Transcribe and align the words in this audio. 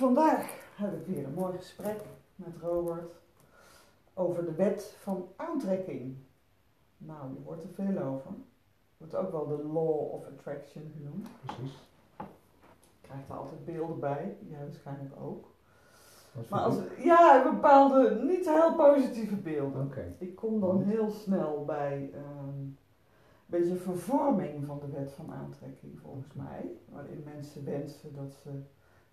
Vandaag 0.00 0.46
heb 0.74 0.92
ik 0.92 1.14
weer 1.14 1.24
een 1.24 1.34
mooi 1.34 1.56
gesprek 1.56 2.00
met 2.34 2.56
Robert 2.60 3.12
over 4.14 4.44
de 4.44 4.54
wet 4.54 4.96
van 4.98 5.28
aantrekking. 5.36 6.16
Nou, 6.96 7.32
je 7.32 7.40
hoort 7.44 7.62
er 7.62 7.68
veel 7.68 8.02
over. 8.02 8.30
Wordt 8.96 9.14
ook 9.14 9.30
wel 9.30 9.46
de 9.46 9.64
law 9.64 10.12
of 10.12 10.24
attraction 10.24 10.92
genoemd. 10.96 11.28
Precies. 11.44 11.78
Je 13.00 13.00
krijgt 13.00 13.28
er 13.28 13.36
altijd 13.36 13.64
beelden 13.64 14.00
bij, 14.00 14.36
jij 14.48 14.64
waarschijnlijk 14.64 15.14
ook. 15.20 15.54
Maar 16.48 16.60
als, 16.60 16.76
ja, 16.98 17.50
bepaalde 17.52 18.22
niet 18.22 18.48
heel 18.48 18.74
positieve 18.74 19.36
beelden. 19.36 19.84
Oké. 19.84 20.14
Ik 20.18 20.36
kom 20.36 20.60
dan 20.60 20.82
heel 20.82 21.10
snel 21.10 21.64
bij 21.64 22.10
ehm, 22.14 22.58
een 22.58 22.76
beetje 23.46 23.76
vervorming 23.76 24.66
van 24.66 24.78
de 24.78 24.88
wet 24.88 25.12
van 25.12 25.32
aantrekking, 25.32 26.00
volgens 26.00 26.32
mij. 26.32 26.70
Waarin 26.88 27.22
mensen 27.24 27.64
wensen 27.64 28.14
dat 28.14 28.32
ze 28.32 28.62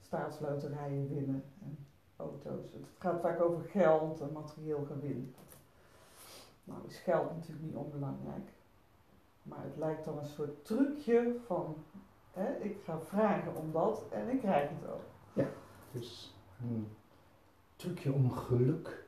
staatsloterijen 0.02 1.10
winnen 1.10 1.44
en 1.62 1.78
auto's. 2.16 2.74
Het 2.74 2.90
gaat 2.98 3.22
vaak 3.22 3.42
over 3.42 3.64
geld 3.64 4.22
en 4.22 4.32
materieel 4.32 4.86
gewin. 4.86 5.36
Nou 6.64 6.80
is 6.88 6.98
geld 6.98 7.36
natuurlijk 7.36 7.66
niet 7.66 7.76
onbelangrijk. 7.76 8.50
Maar 9.44 9.64
het 9.64 9.78
lijkt 9.78 10.06
dan 10.06 10.18
een 10.18 10.26
soort 10.26 10.66
trucje 10.66 11.36
van, 11.46 11.76
hè, 12.32 12.56
ik 12.58 12.78
ga 12.84 13.00
vragen 13.00 13.56
om 13.56 13.72
dat 13.72 14.04
en 14.12 14.30
ik 14.30 14.40
krijg 14.40 14.70
het 14.70 14.90
ook. 14.90 15.04
Dus 15.92 16.36
een 16.62 16.88
trucje 17.76 18.14
om 18.14 18.32
geluk 18.32 19.06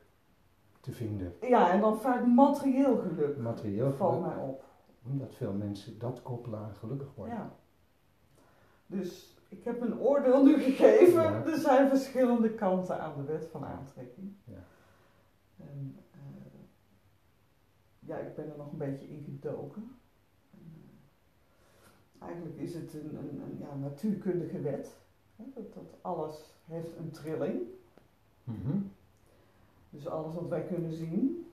te 0.80 0.92
vinden. 0.92 1.34
Ja, 1.40 1.70
en 1.70 1.80
dan 1.80 2.00
vaak 2.00 2.26
materieel 2.26 2.96
geluk. 2.96 3.36
Materieel 3.36 3.92
valt 3.92 4.22
geluk. 4.22 4.34
mij 4.34 4.44
op. 4.44 4.64
Omdat 5.06 5.34
veel 5.34 5.52
mensen 5.52 5.98
dat 5.98 6.22
koppelen 6.22 6.58
aan 6.58 6.74
gelukkig 6.74 7.14
worden. 7.14 7.34
Ja. 7.34 7.52
Dus 8.86 9.39
ik 9.50 9.64
heb 9.64 9.80
een 9.80 9.98
oordeel 9.98 10.44
nu 10.44 10.58
gegeven. 10.60 11.22
Ja. 11.22 11.44
Er 11.44 11.56
zijn 11.58 11.88
verschillende 11.88 12.50
kanten 12.54 13.00
aan 13.00 13.12
de 13.16 13.22
wet 13.32 13.46
van 13.50 13.64
aantrekking. 13.64 14.32
Ja. 14.44 14.64
En 15.56 15.96
eh, 16.10 16.18
ja, 17.98 18.16
ik 18.16 18.34
ben 18.34 18.50
er 18.50 18.56
nog 18.56 18.72
een 18.72 18.78
beetje 18.78 19.08
in 19.08 19.22
gedoken. 19.22 19.96
En, 20.50 20.72
eh, 22.20 22.26
eigenlijk 22.28 22.56
is 22.56 22.74
het 22.74 22.94
een, 22.94 23.16
een, 23.16 23.40
een 23.40 23.58
ja, 23.58 23.74
natuurkundige 23.74 24.60
wet. 24.60 24.96
Hè, 25.36 25.44
dat, 25.54 25.74
dat 25.74 25.94
alles 26.00 26.54
heeft 26.64 26.96
een 26.96 27.10
trilling. 27.10 27.60
Mhm. 28.44 28.78
Dus 29.90 30.06
alles 30.06 30.34
wat 30.34 30.48
wij 30.48 30.64
kunnen 30.64 30.92
zien, 30.92 31.46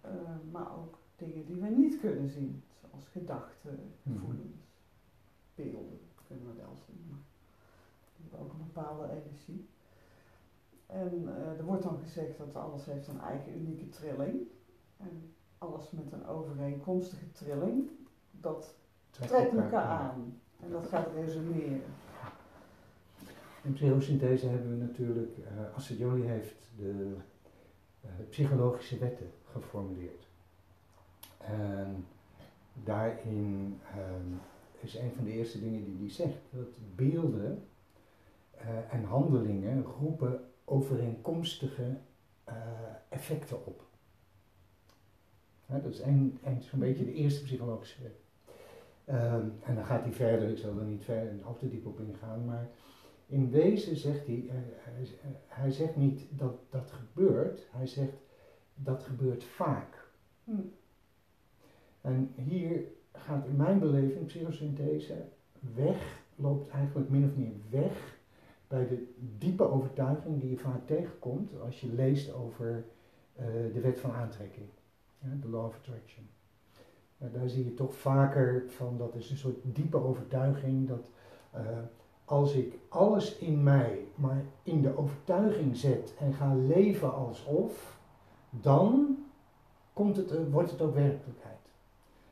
eh, 0.00 0.10
maar 0.50 0.76
ook 0.78 0.98
dingen 1.16 1.46
die 1.46 1.60
wij 1.60 1.70
niet 1.70 2.00
kunnen 2.00 2.28
zien. 2.28 2.62
Zoals 2.80 3.06
gedachten, 3.08 3.92
Mhm. 4.02 4.18
gevoelens, 4.18 4.64
beelden 5.54 6.00
kunnen 6.26 6.46
we 6.46 6.52
wel 6.62 6.76
zien. 6.86 7.05
Ook 8.40 8.52
een 8.52 8.64
bepaalde 8.72 9.10
energie. 9.10 9.68
En 10.86 11.36
eh, 11.36 11.58
er 11.58 11.64
wordt 11.64 11.82
dan 11.82 11.98
gezegd 11.98 12.38
dat 12.38 12.56
alles 12.56 12.84
heeft 12.84 13.08
een 13.08 13.20
eigen 13.20 13.56
unieke 13.56 13.88
trilling. 13.88 14.40
En 14.96 15.34
alles 15.58 15.90
met 15.90 16.12
een 16.12 16.26
overeenkomstige 16.26 17.32
trilling, 17.32 17.88
dat 18.30 18.74
Trekt 19.10 19.54
elkaar 19.54 19.84
aan. 19.84 20.40
En 20.60 20.70
dat 20.70 20.86
gaat 20.86 21.08
resoneren. 21.14 21.82
In 23.62 23.72
psychosynthese 23.72 24.46
hebben 24.46 24.70
we 24.70 24.84
natuurlijk, 24.84 25.36
Astrid 25.74 25.98
Jolie 25.98 26.24
heeft 26.24 26.70
de 26.76 27.16
eh, 28.00 28.10
psychologische 28.28 28.98
wetten 28.98 29.30
geformuleerd. 29.44 30.28
En 31.38 32.06
daarin 32.84 33.78
ehm, 33.90 34.32
is 34.80 34.94
een 34.94 35.12
van 35.12 35.24
de 35.24 35.30
eerste 35.30 35.60
dingen 35.60 35.84
die 35.84 35.98
hij 35.98 36.10
zegt, 36.10 36.38
dat 36.50 36.68
beelden 36.94 37.62
eh, 38.56 38.94
en 38.94 39.04
handelingen 39.04 39.82
roepen 39.82 40.40
overeenkomstige 40.64 41.96
eh, 42.44 42.54
effecten 43.08 43.66
op. 43.66 43.84
Dat 45.66 45.84
is 45.84 46.00
een, 46.00 46.38
een, 46.42 46.62
zo'n 46.62 46.78
beetje 46.78 47.04
de 47.04 47.12
eerste 47.12 47.42
psychologische 47.42 48.02
wet. 48.02 48.20
Ehm, 49.04 49.48
en 49.62 49.74
dan 49.74 49.84
gaat 49.84 50.02
hij 50.02 50.12
verder, 50.12 50.48
ik 50.48 50.58
zal 50.58 50.78
er 50.78 50.84
niet 50.84 51.04
verder 51.04 51.44
al 51.44 51.56
te 51.56 51.68
diep 51.68 51.86
op 51.86 52.00
ingaan, 52.00 52.44
maar 52.44 52.68
in 53.26 53.50
wezen 53.50 53.96
zegt 53.96 54.26
hij, 54.26 54.44
hij, 54.48 55.02
eh, 55.02 55.28
hij 55.46 55.70
zegt 55.70 55.96
niet 55.96 56.22
dat 56.30 56.58
dat 56.70 56.90
gebeurt, 56.90 57.66
hij 57.70 57.86
zegt 57.86 58.16
dat 58.74 59.02
gebeurt 59.02 59.44
vaak. 59.44 60.08
Hm. 60.44 60.52
En 62.00 62.32
hier 62.34 62.84
gaat 63.12 63.46
in 63.46 63.56
mijn 63.56 63.78
beleving 63.78 64.26
psychosynthese 64.26 65.24
weg, 65.74 66.22
loopt 66.34 66.68
eigenlijk 66.68 67.08
min 67.08 67.24
of 67.24 67.36
meer 67.36 67.54
weg 67.70 68.15
bij 68.68 68.86
de 68.86 69.14
diepe 69.38 69.70
overtuiging 69.70 70.40
die 70.40 70.50
je 70.50 70.58
vaak 70.58 70.86
tegenkomt 70.86 71.60
als 71.60 71.80
je 71.80 71.92
leest 71.92 72.32
over 72.32 72.84
eh, 73.32 73.44
de 73.72 73.80
wet 73.80 74.00
van 74.00 74.12
aantrekking, 74.12 74.66
de 75.40 75.48
law 75.48 75.64
of 75.64 75.76
attraction. 75.76 76.28
Eh, 77.18 77.28
daar 77.32 77.48
zie 77.48 77.64
je 77.64 77.74
toch 77.74 77.94
vaker 77.94 78.64
van, 78.66 78.98
dat 78.98 79.14
is 79.14 79.30
een 79.30 79.36
soort 79.36 79.56
diepe 79.62 79.96
overtuiging 79.96 80.88
dat 80.88 81.10
eh, 81.50 81.60
als 82.24 82.54
ik 82.54 82.78
alles 82.88 83.38
in 83.38 83.62
mij 83.62 84.06
maar 84.14 84.44
in 84.62 84.82
de 84.82 84.96
overtuiging 84.96 85.76
zet 85.76 86.14
en 86.18 86.32
ga 86.32 86.54
leven 86.54 87.14
alsof, 87.14 88.00
dan 88.50 89.16
komt 89.92 90.16
het, 90.16 90.30
eh, 90.30 90.38
wordt 90.50 90.70
het 90.70 90.80
ook 90.82 90.94
werkelijkheid. 90.94 91.54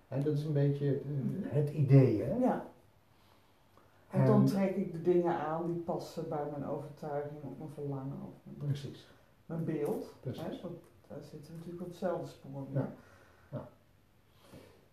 En 0.09 0.23
dat 0.23 0.35
is 0.35 0.45
een 0.45 0.53
beetje 0.53 1.01
het 1.43 1.71
idee. 1.71 2.23
Hè? 2.23 2.37
Ja. 2.37 2.67
En 4.15 4.27
dan 4.27 4.41
En- 4.41 4.47
trek 4.47 4.77
ik 4.77 4.93
de 4.93 5.03
dingen 5.03 5.39
aan 5.39 5.67
die 5.67 5.77
passen 5.83 6.29
bij 6.29 6.47
mijn 6.51 6.67
overtuiging 6.67 7.43
of 7.43 7.59
mijn 7.59 7.71
verlangen 7.71 8.19
of 8.23 8.33
mijn, 8.43 8.57
Precies. 8.57 9.09
mijn 9.47 9.65
beeld. 9.65 10.15
Precies. 10.21 10.43
Hè? 10.43 10.61
Want 10.63 10.79
daar 11.09 11.23
zitten 11.23 11.51
we 11.51 11.57
natuurlijk 11.57 11.83
op 11.83 11.89
hetzelfde 11.89 12.27
spoor. 12.27 12.67
Ja. 12.73 12.93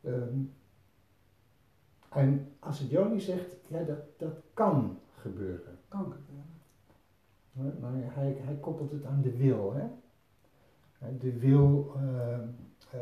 Ehm, 0.01 0.37
en 2.09 2.51
als 2.59 2.79
het 2.79 2.89
Joni 2.89 3.19
zegt, 3.19 3.55
ja, 3.67 3.83
dat, 3.83 3.97
dat 4.17 4.33
kan 4.53 4.99
gebeuren. 5.15 5.77
Kan 5.87 6.13
gebeuren. 6.13 7.79
Maar 7.81 7.91
hij, 7.93 8.37
hij 8.41 8.55
koppelt 8.55 8.91
het 8.91 9.05
aan 9.05 9.21
de 9.21 9.37
wil. 9.37 9.73
Hè? 9.73 9.87
Hè, 10.97 11.17
De 11.17 11.39
wil, 11.39 11.93
ehm, 11.95 12.47
eh, 12.91 12.99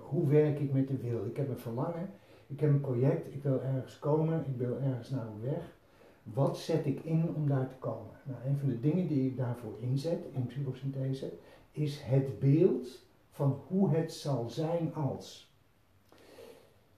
hoe 0.00 0.26
werk 0.28 0.58
ik 0.58 0.72
met 0.72 0.88
de 0.88 0.96
wil? 0.96 1.24
Ik 1.26 1.36
heb 1.36 1.48
een 1.48 1.58
verlangen, 1.58 2.10
ik 2.46 2.60
heb 2.60 2.70
een 2.70 2.80
project, 2.80 3.34
ik 3.34 3.42
wil 3.42 3.62
ergens 3.62 3.98
komen, 3.98 4.44
ik 4.46 4.56
wil 4.56 4.78
ergens 4.80 5.10
naar 5.10 5.28
op 5.28 5.42
weg. 5.42 5.76
Wat 6.22 6.58
zet 6.58 6.86
ik 6.86 7.00
in 7.04 7.34
om 7.34 7.48
daar 7.48 7.68
te 7.68 7.74
komen? 7.74 8.12
Nou, 8.22 8.38
een 8.46 8.58
van 8.58 8.68
de 8.68 8.80
dingen 8.80 9.06
die 9.06 9.30
ik 9.30 9.36
daarvoor 9.36 9.74
inzet 9.80 10.24
in 10.32 10.46
psychosynthese 10.46 11.32
is 11.72 12.00
het 12.02 12.38
beeld 12.38 13.02
van 13.30 13.60
hoe 13.66 13.90
het 13.90 14.12
zal 14.12 14.48
zijn 14.50 14.94
als. 14.94 15.52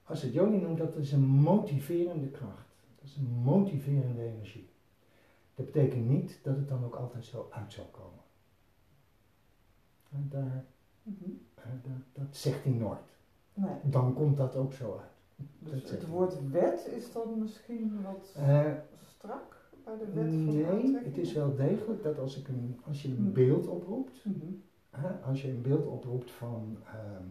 Als 0.04 0.22
het 0.22 0.32
Joni 0.32 0.60
noemt, 0.60 0.78
dat 0.78 0.96
is 0.96 1.12
een 1.12 1.26
motiverende 1.26 2.26
kracht. 2.28 2.66
Dat 3.00 3.04
is 3.08 3.16
een 3.16 3.30
motiverende 3.42 4.22
energie. 4.22 4.68
Dat 5.54 5.66
betekent 5.66 6.08
niet 6.08 6.38
dat 6.42 6.56
het 6.56 6.68
dan 6.68 6.84
ook 6.84 6.94
altijd 6.94 7.24
zo 7.24 7.48
uit 7.50 7.72
zal 7.72 7.88
komen. 7.90 8.20
En 10.10 10.26
daar, 10.30 10.64
Mhm. 11.02 11.30
dat, 11.82 11.96
dat 12.12 12.36
zegt 12.36 12.64
hij 12.64 12.72
nooit. 12.72 12.98
Nee. 13.54 13.74
Dan 13.82 14.14
komt 14.14 14.36
dat 14.36 14.56
ook 14.56 14.72
zo 14.72 14.96
uit. 14.98 15.10
Dus 15.58 15.90
het 15.90 16.06
woord 16.06 16.50
wet 16.50 16.86
is 16.86 17.12
dan 17.12 17.38
misschien 17.38 18.02
wat 18.02 18.32
Eh, 18.36 18.72
strak 19.06 19.70
bij 19.84 19.96
de 19.96 20.08
wet 20.12 20.32
van 20.44 20.54
nee, 20.62 20.96
het 20.96 21.16
is 21.18 21.32
wel 21.32 21.54
degelijk 21.54 22.02
dat 22.02 22.18
als, 22.18 22.36
ik 22.38 22.48
een, 22.48 22.80
als 22.84 23.02
je 23.02 23.08
een 23.08 23.16
Hmm. 23.16 23.32
beeld 23.32 23.66
oproept, 23.66 24.24
Mhm. 24.24 24.44
hè, 24.90 25.08
als 25.10 25.42
je 25.42 25.48
een 25.48 25.62
beeld 25.62 25.86
oproept 25.86 26.30
van, 26.30 26.78
ehm, 26.84 27.22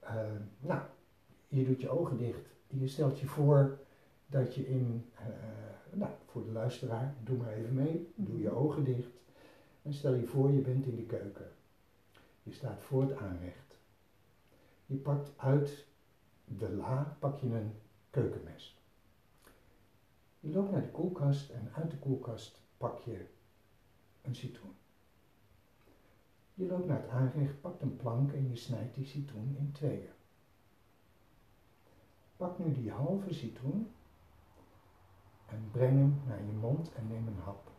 ehm, 0.00 0.40
nou, 0.60 0.80
je 1.48 1.64
doet 1.64 1.80
je 1.80 1.88
ogen 1.88 2.16
dicht, 2.16 2.46
je 2.66 2.86
stelt 2.86 3.18
je 3.18 3.26
voor 3.26 3.78
dat 4.26 4.54
je 4.54 4.66
in, 4.68 5.04
eh, 5.14 5.24
nou, 5.98 6.10
voor 6.26 6.44
de 6.44 6.50
luisteraar, 6.52 7.14
doe 7.24 7.36
maar 7.36 7.52
even 7.52 7.74
mee, 7.74 8.12
doe 8.14 8.40
je 8.40 8.50
ogen 8.50 8.84
dicht 8.84 9.10
en 9.82 9.92
stel 9.92 10.14
je 10.14 10.26
voor 10.26 10.50
je 10.50 10.60
bent 10.60 10.86
in 10.86 10.96
de 10.96 11.04
keuken. 11.04 11.50
Je 12.42 12.52
staat 12.52 12.80
voor 12.80 13.02
het 13.02 13.16
aanrecht. 13.16 13.76
Je 14.86 14.94
pakt 14.94 15.32
uit 15.36 15.86
de 16.48 16.70
la, 16.70 17.16
pak 17.18 17.38
je 17.38 17.46
een 17.46 17.72
keukenmes. 18.10 18.78
Je 20.40 20.50
loopt 20.50 20.70
naar 20.70 20.82
de 20.82 20.90
koelkast 20.90 21.50
en 21.50 21.70
uit 21.74 21.90
de 21.90 21.98
koelkast 21.98 22.60
pak 22.76 22.98
je 22.98 23.26
een 24.22 24.34
citroen. 24.34 24.74
Je 26.54 26.66
loopt 26.66 26.86
naar 26.86 27.00
het 27.00 27.10
aanrecht, 27.10 27.60
pakt 27.60 27.82
een 27.82 27.96
plank 27.96 28.32
en 28.32 28.48
je 28.48 28.56
snijdt 28.56 28.94
die 28.94 29.06
citroen 29.06 29.56
in 29.58 29.72
tweeën. 29.72 30.08
Pak 32.36 32.58
nu 32.58 32.72
die 32.72 32.90
halve 32.90 33.34
citroen 33.34 33.90
en 35.46 35.68
breng 35.70 35.98
hem 35.98 36.20
naar 36.26 36.44
je 36.44 36.52
mond 36.52 36.92
en 36.94 37.08
neem 37.08 37.26
een 37.26 37.38
hap. 37.44 37.70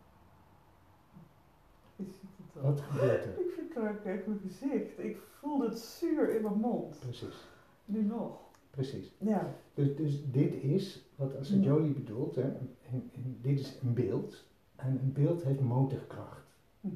Je 1.96 2.06
ziet 2.06 2.30
het 2.38 2.64
al. 2.64 2.70
Wat 2.70 2.82
gebeurt 2.82 3.26
er? 3.26 3.40
Ik 3.46 3.52
verkrak 3.52 4.04
echt 4.04 4.28
mijn 4.28 4.40
gezicht. 4.40 5.00
Ik 5.00 5.18
voelde 5.40 5.70
het 5.70 5.80
zuur 5.80 6.36
in 6.36 6.42
mijn 6.42 6.60
mond. 6.60 7.00
Precies, 7.00 7.48
Nu 7.86 8.04
nog. 8.04 8.49
Precies. 8.70 9.12
Ja. 9.18 9.56
Dus, 9.74 9.96
dus 9.96 10.22
dit 10.32 10.54
is 10.64 11.06
wat. 11.16 11.48
Jolie 11.62 11.92
bedoelt, 11.94 12.36
hè, 12.36 12.42
en- 12.42 12.70
en 12.92 13.10
dit 13.42 13.60
is 13.60 13.78
een 13.84 13.94
beeld. 13.94 14.44
En 14.76 15.00
een 15.04 15.14
beeld 15.14 15.44
heeft 15.44 15.60
motorkracht. 15.62 16.46
Mhm. 16.82 16.94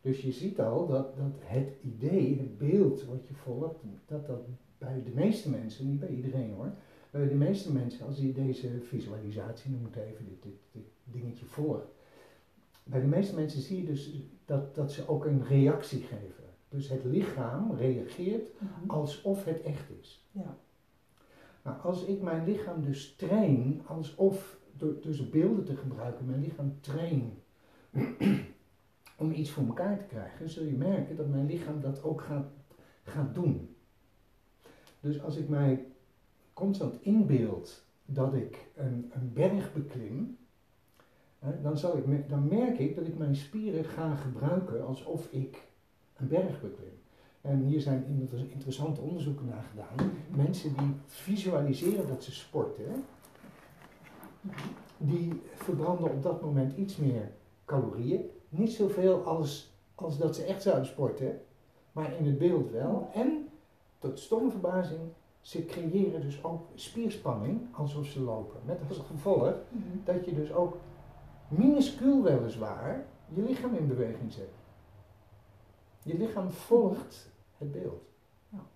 Dus 0.00 0.20
je 0.22 0.32
ziet 0.32 0.60
al 0.60 0.86
dat, 0.86 1.16
dat 1.16 1.32
het 1.38 1.72
idee, 1.82 2.38
het 2.38 2.58
beeld 2.58 3.04
wat 3.04 3.26
je 3.26 3.34
volgt, 3.34 3.74
dat 4.06 4.26
dat 4.26 4.40
bij 4.78 5.02
de 5.04 5.10
meeste 5.14 5.50
mensen, 5.50 5.90
niet 5.90 6.00
bij 6.00 6.08
iedereen 6.08 6.52
hoor, 6.52 6.72
bij 7.10 7.28
de 7.28 7.34
meeste 7.34 7.72
mensen, 7.72 8.06
als 8.06 8.18
je 8.18 8.32
deze 8.32 8.68
visualisatie, 8.80 9.70
noem 9.70 9.84
het 9.84 9.96
even, 9.96 10.24
dit, 10.24 10.42
dit, 10.42 10.52
dit 10.72 10.82
dingetje 11.04 11.44
volgt, 11.44 11.86
bij 12.84 13.00
de 13.00 13.06
meeste 13.06 13.34
mensen 13.34 13.60
zie 13.60 13.76
je 13.76 13.84
dus 13.86 14.12
dat, 14.44 14.74
dat 14.74 14.92
ze 14.92 15.08
ook 15.08 15.24
een 15.24 15.44
reactie 15.46 16.00
geven. 16.00 16.44
Dus 16.68 16.88
het 16.88 17.04
lichaam 17.04 17.72
reageert 17.76 18.48
Mhm. 18.58 18.90
alsof 18.90 19.44
het 19.44 19.62
echt 19.62 19.90
is. 20.00 20.24
Ja. 20.32 20.56
Nou, 21.62 21.80
als 21.82 22.04
ik 22.04 22.22
mijn 22.22 22.44
lichaam 22.44 22.82
dus 22.82 23.14
train, 23.16 23.82
alsof, 23.86 24.58
door 24.72 25.00
dus 25.00 25.30
beelden 25.30 25.64
te 25.64 25.76
gebruiken, 25.76 26.26
mijn 26.26 26.40
lichaam 26.40 26.80
train 26.80 27.42
om 29.18 29.32
iets 29.32 29.50
voor 29.50 29.66
elkaar 29.66 29.98
te 29.98 30.04
krijgen, 30.04 30.50
zul 30.50 30.64
je 30.64 30.76
merken 30.76 31.16
dat 31.16 31.28
mijn 31.28 31.46
lichaam 31.46 31.80
dat 31.80 32.02
ook 32.02 32.20
gaat, 32.20 32.46
gaat 33.02 33.34
doen. 33.34 33.74
Dus 35.00 35.22
als 35.22 35.36
ik 35.36 35.48
mij 35.48 35.86
constant 36.52 37.02
inbeeld 37.02 37.84
dat 38.04 38.34
ik 38.34 38.70
een, 38.74 39.10
een 39.14 39.32
berg 39.32 39.72
beklim, 39.72 40.38
dan, 41.62 41.78
zal 41.78 41.96
ik, 41.96 42.28
dan 42.28 42.48
merk 42.48 42.78
ik 42.78 42.94
dat 42.94 43.06
ik 43.06 43.18
mijn 43.18 43.36
spieren 43.36 43.84
ga 43.84 44.14
gebruiken 44.14 44.86
alsof 44.86 45.32
ik 45.32 45.68
een 46.16 46.28
berg 46.28 46.60
beklim. 46.60 46.99
En 47.40 47.60
hier 47.62 47.80
zijn 47.80 48.04
inter- 48.06 48.50
interessante 48.50 49.00
onderzoeken 49.00 49.46
naar 49.46 49.64
gedaan. 49.70 50.10
Mensen 50.28 50.74
die 50.76 50.92
visualiseren 51.06 52.08
dat 52.08 52.24
ze 52.24 52.32
sporten, 52.32 53.04
die 54.96 55.40
verbranden 55.54 56.10
op 56.10 56.22
dat 56.22 56.42
moment 56.42 56.76
iets 56.76 56.96
meer 56.96 57.30
calorieën. 57.64 58.20
Niet 58.48 58.72
zoveel 58.72 59.24
als, 59.24 59.72
als 59.94 60.18
dat 60.18 60.36
ze 60.36 60.42
echt 60.44 60.62
zouden 60.62 60.86
sporten, 60.86 61.40
maar 61.92 62.12
in 62.18 62.26
het 62.26 62.38
beeld 62.38 62.70
wel. 62.70 63.10
En, 63.14 63.48
tot 63.98 64.18
stomme 64.18 64.50
verbazing, 64.50 65.00
ze 65.40 65.64
creëren 65.64 66.20
dus 66.20 66.44
ook 66.44 66.62
spierspanning 66.74 67.60
alsof 67.72 68.06
ze 68.06 68.20
lopen. 68.20 68.60
Met 68.64 68.78
als 68.88 68.98
gevolg 68.98 69.54
Mhm. 69.68 69.82
dat 70.04 70.24
je 70.24 70.34
dus 70.34 70.52
ook 70.52 70.76
minuscuul 71.48 72.22
weliswaar 72.22 73.04
je 73.34 73.42
lichaam 73.42 73.74
in 73.74 73.86
beweging 73.88 74.32
zet. 74.32 74.48
Je 76.02 76.18
lichaam 76.18 76.50
volgt 76.50 77.30
het 77.58 77.72
beeld. 77.72 78.02
Ja. 78.48 78.66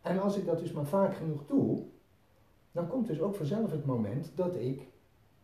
En 0.00 0.20
als 0.20 0.36
ik 0.36 0.46
dat 0.46 0.58
dus 0.58 0.72
maar 0.72 0.86
vaak 0.86 1.14
genoeg 1.14 1.46
doe, 1.46 1.84
dan 2.72 2.88
komt 2.88 3.06
dus 3.06 3.20
ook 3.20 3.34
vanzelf 3.34 3.70
het 3.70 3.86
moment 3.86 4.32
dat 4.34 4.54
ik 4.54 4.88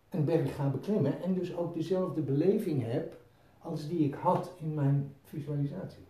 een 0.09 0.25
berg 0.25 0.55
ga 0.55 0.69
beklimmen 0.69 1.23
en 1.23 1.35
dus 1.35 1.57
ook 1.57 1.75
dezelfde 1.75 2.23
beleving 2.23 2.83
heb 2.83 3.21
als 3.59 3.89
die 3.89 4.07
ik 4.07 4.15
had 4.15 4.53
in 4.59 4.75
mijn 4.75 5.15
visualisatie. 5.23 6.07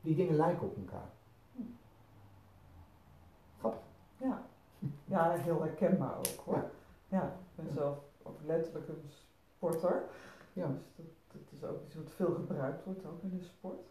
Die 0.00 0.14
dingen 0.14 0.36
lijken 0.36 0.66
op 0.66 0.76
elkaar. 0.76 1.10
Grappig. 3.58 3.80
Ja. 4.16 4.42
ja, 5.04 5.30
heel 5.30 5.62
herkenbaar 5.62 6.16
ook 6.16 6.44
hoor. 6.44 6.54
Ja. 6.54 6.70
Ja, 7.08 7.24
ik 7.24 7.64
ben 7.64 7.72
zelf 7.72 7.98
ook 8.22 8.38
letterlijk 8.46 8.88
een 8.88 9.10
sporter. 9.56 10.02
Ja. 10.52 10.70
Dus 10.96 11.06
is 11.62 11.68
ook 11.68 11.84
iets 11.86 11.94
wat 11.94 12.10
veel 12.10 12.34
gebruikt 12.34 12.84
wordt, 12.84 13.06
ook 13.06 13.22
in 13.22 13.38
de 13.38 13.44
sport. 13.44 13.86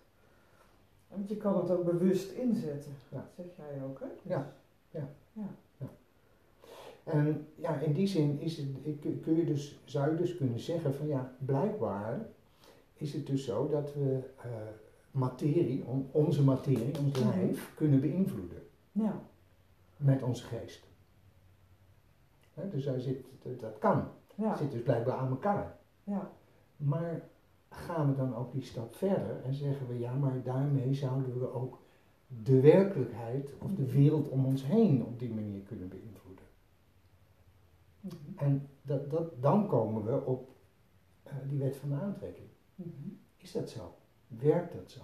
Want 1.07 1.29
je 1.29 1.37
kan 1.37 1.57
het 1.57 1.69
ook 1.71 1.85
bewust 1.85 2.31
inzetten, 2.31 2.91
Ja. 3.09 3.17
dat 3.35 3.45
zeg 3.45 3.55
jij 3.67 3.83
ook 3.83 3.99
hè? 3.99 4.05
Dus- 4.23 4.31
Ja. 4.31 4.53
ja. 4.91 5.49
En 7.03 7.47
ja, 7.55 7.79
in 7.79 7.93
die 7.93 8.07
zin 8.07 8.39
is 8.39 8.57
het, 8.57 8.67
kun 9.21 9.35
je 9.35 9.45
dus, 9.45 9.79
zou 9.85 10.11
je 10.11 10.17
dus 10.17 10.35
kunnen 10.37 10.59
zeggen 10.59 10.93
van 10.93 11.07
ja, 11.07 11.35
blijkbaar 11.45 12.25
is 12.93 13.13
het 13.13 13.27
dus 13.27 13.45
zo 13.45 13.67
dat 13.69 13.93
we 13.93 14.19
eh, 14.43 14.49
materie, 15.11 15.85
on- 15.85 16.09
onze 16.11 16.43
materie, 16.43 16.97
ons 16.99 17.19
lijf, 17.19 17.73
kunnen 17.75 17.99
beïnvloeden 17.99 18.61
Ja. 18.91 19.21
met 19.97 20.23
onze 20.23 20.43
geest. 20.43 20.83
Dus 22.71 22.83
daar 22.85 22.99
zit, 22.99 23.25
dat- 23.59 23.77
kan. 23.79 24.07
Ja. 24.35 24.55
Zit 24.57 24.71
dus 24.71 24.81
blijkbaar 24.81 25.15
aan 25.17 25.29
elkaar. 25.29 25.77
Ja. 26.03 26.31
Maar 26.77 27.21
gaan 27.71 28.09
we 28.09 28.15
dan 28.15 28.35
ook 28.35 28.51
die 28.51 28.63
stap 28.63 28.95
verder 28.95 29.41
en 29.43 29.53
zeggen 29.53 29.87
we 29.87 29.99
ja, 29.99 30.13
maar 30.13 30.43
daarmee 30.43 30.93
zouden 30.93 31.39
we 31.39 31.53
ook 31.53 31.79
de 32.27 32.59
werkelijkheid 32.59 33.53
of 33.59 33.73
de 33.73 33.91
wereld 33.91 34.29
om 34.29 34.45
ons 34.45 34.65
heen 34.65 35.05
op 35.05 35.19
die 35.19 35.33
manier 35.33 35.61
kunnen 35.61 35.89
beïnvloeden. 35.89 36.45
Mhm. 37.99 38.15
En 38.35 38.69
dat, 38.81 39.09
dat, 39.09 39.41
dan 39.41 39.67
komen 39.67 40.05
we 40.05 40.25
op 40.25 40.49
eh, 41.23 41.33
die 41.47 41.59
wet 41.59 41.75
van 41.75 41.89
de 41.89 41.95
aantrekking. 41.95 42.47
Mhm. 42.75 42.89
Is 43.37 43.51
dat 43.51 43.69
zo? 43.69 43.95
Werkt 44.27 44.73
dat 44.73 44.91
zo? 44.91 45.01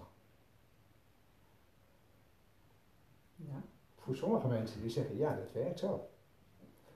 Ja. 3.36 3.62
Voor 3.96 4.16
sommige 4.16 4.48
mensen 4.48 4.81
die 4.81 4.90
zeggen 4.90 5.18
ja, 5.18 5.36
dat 5.36 5.52
werkt 5.52 5.80
zo. 5.80 6.08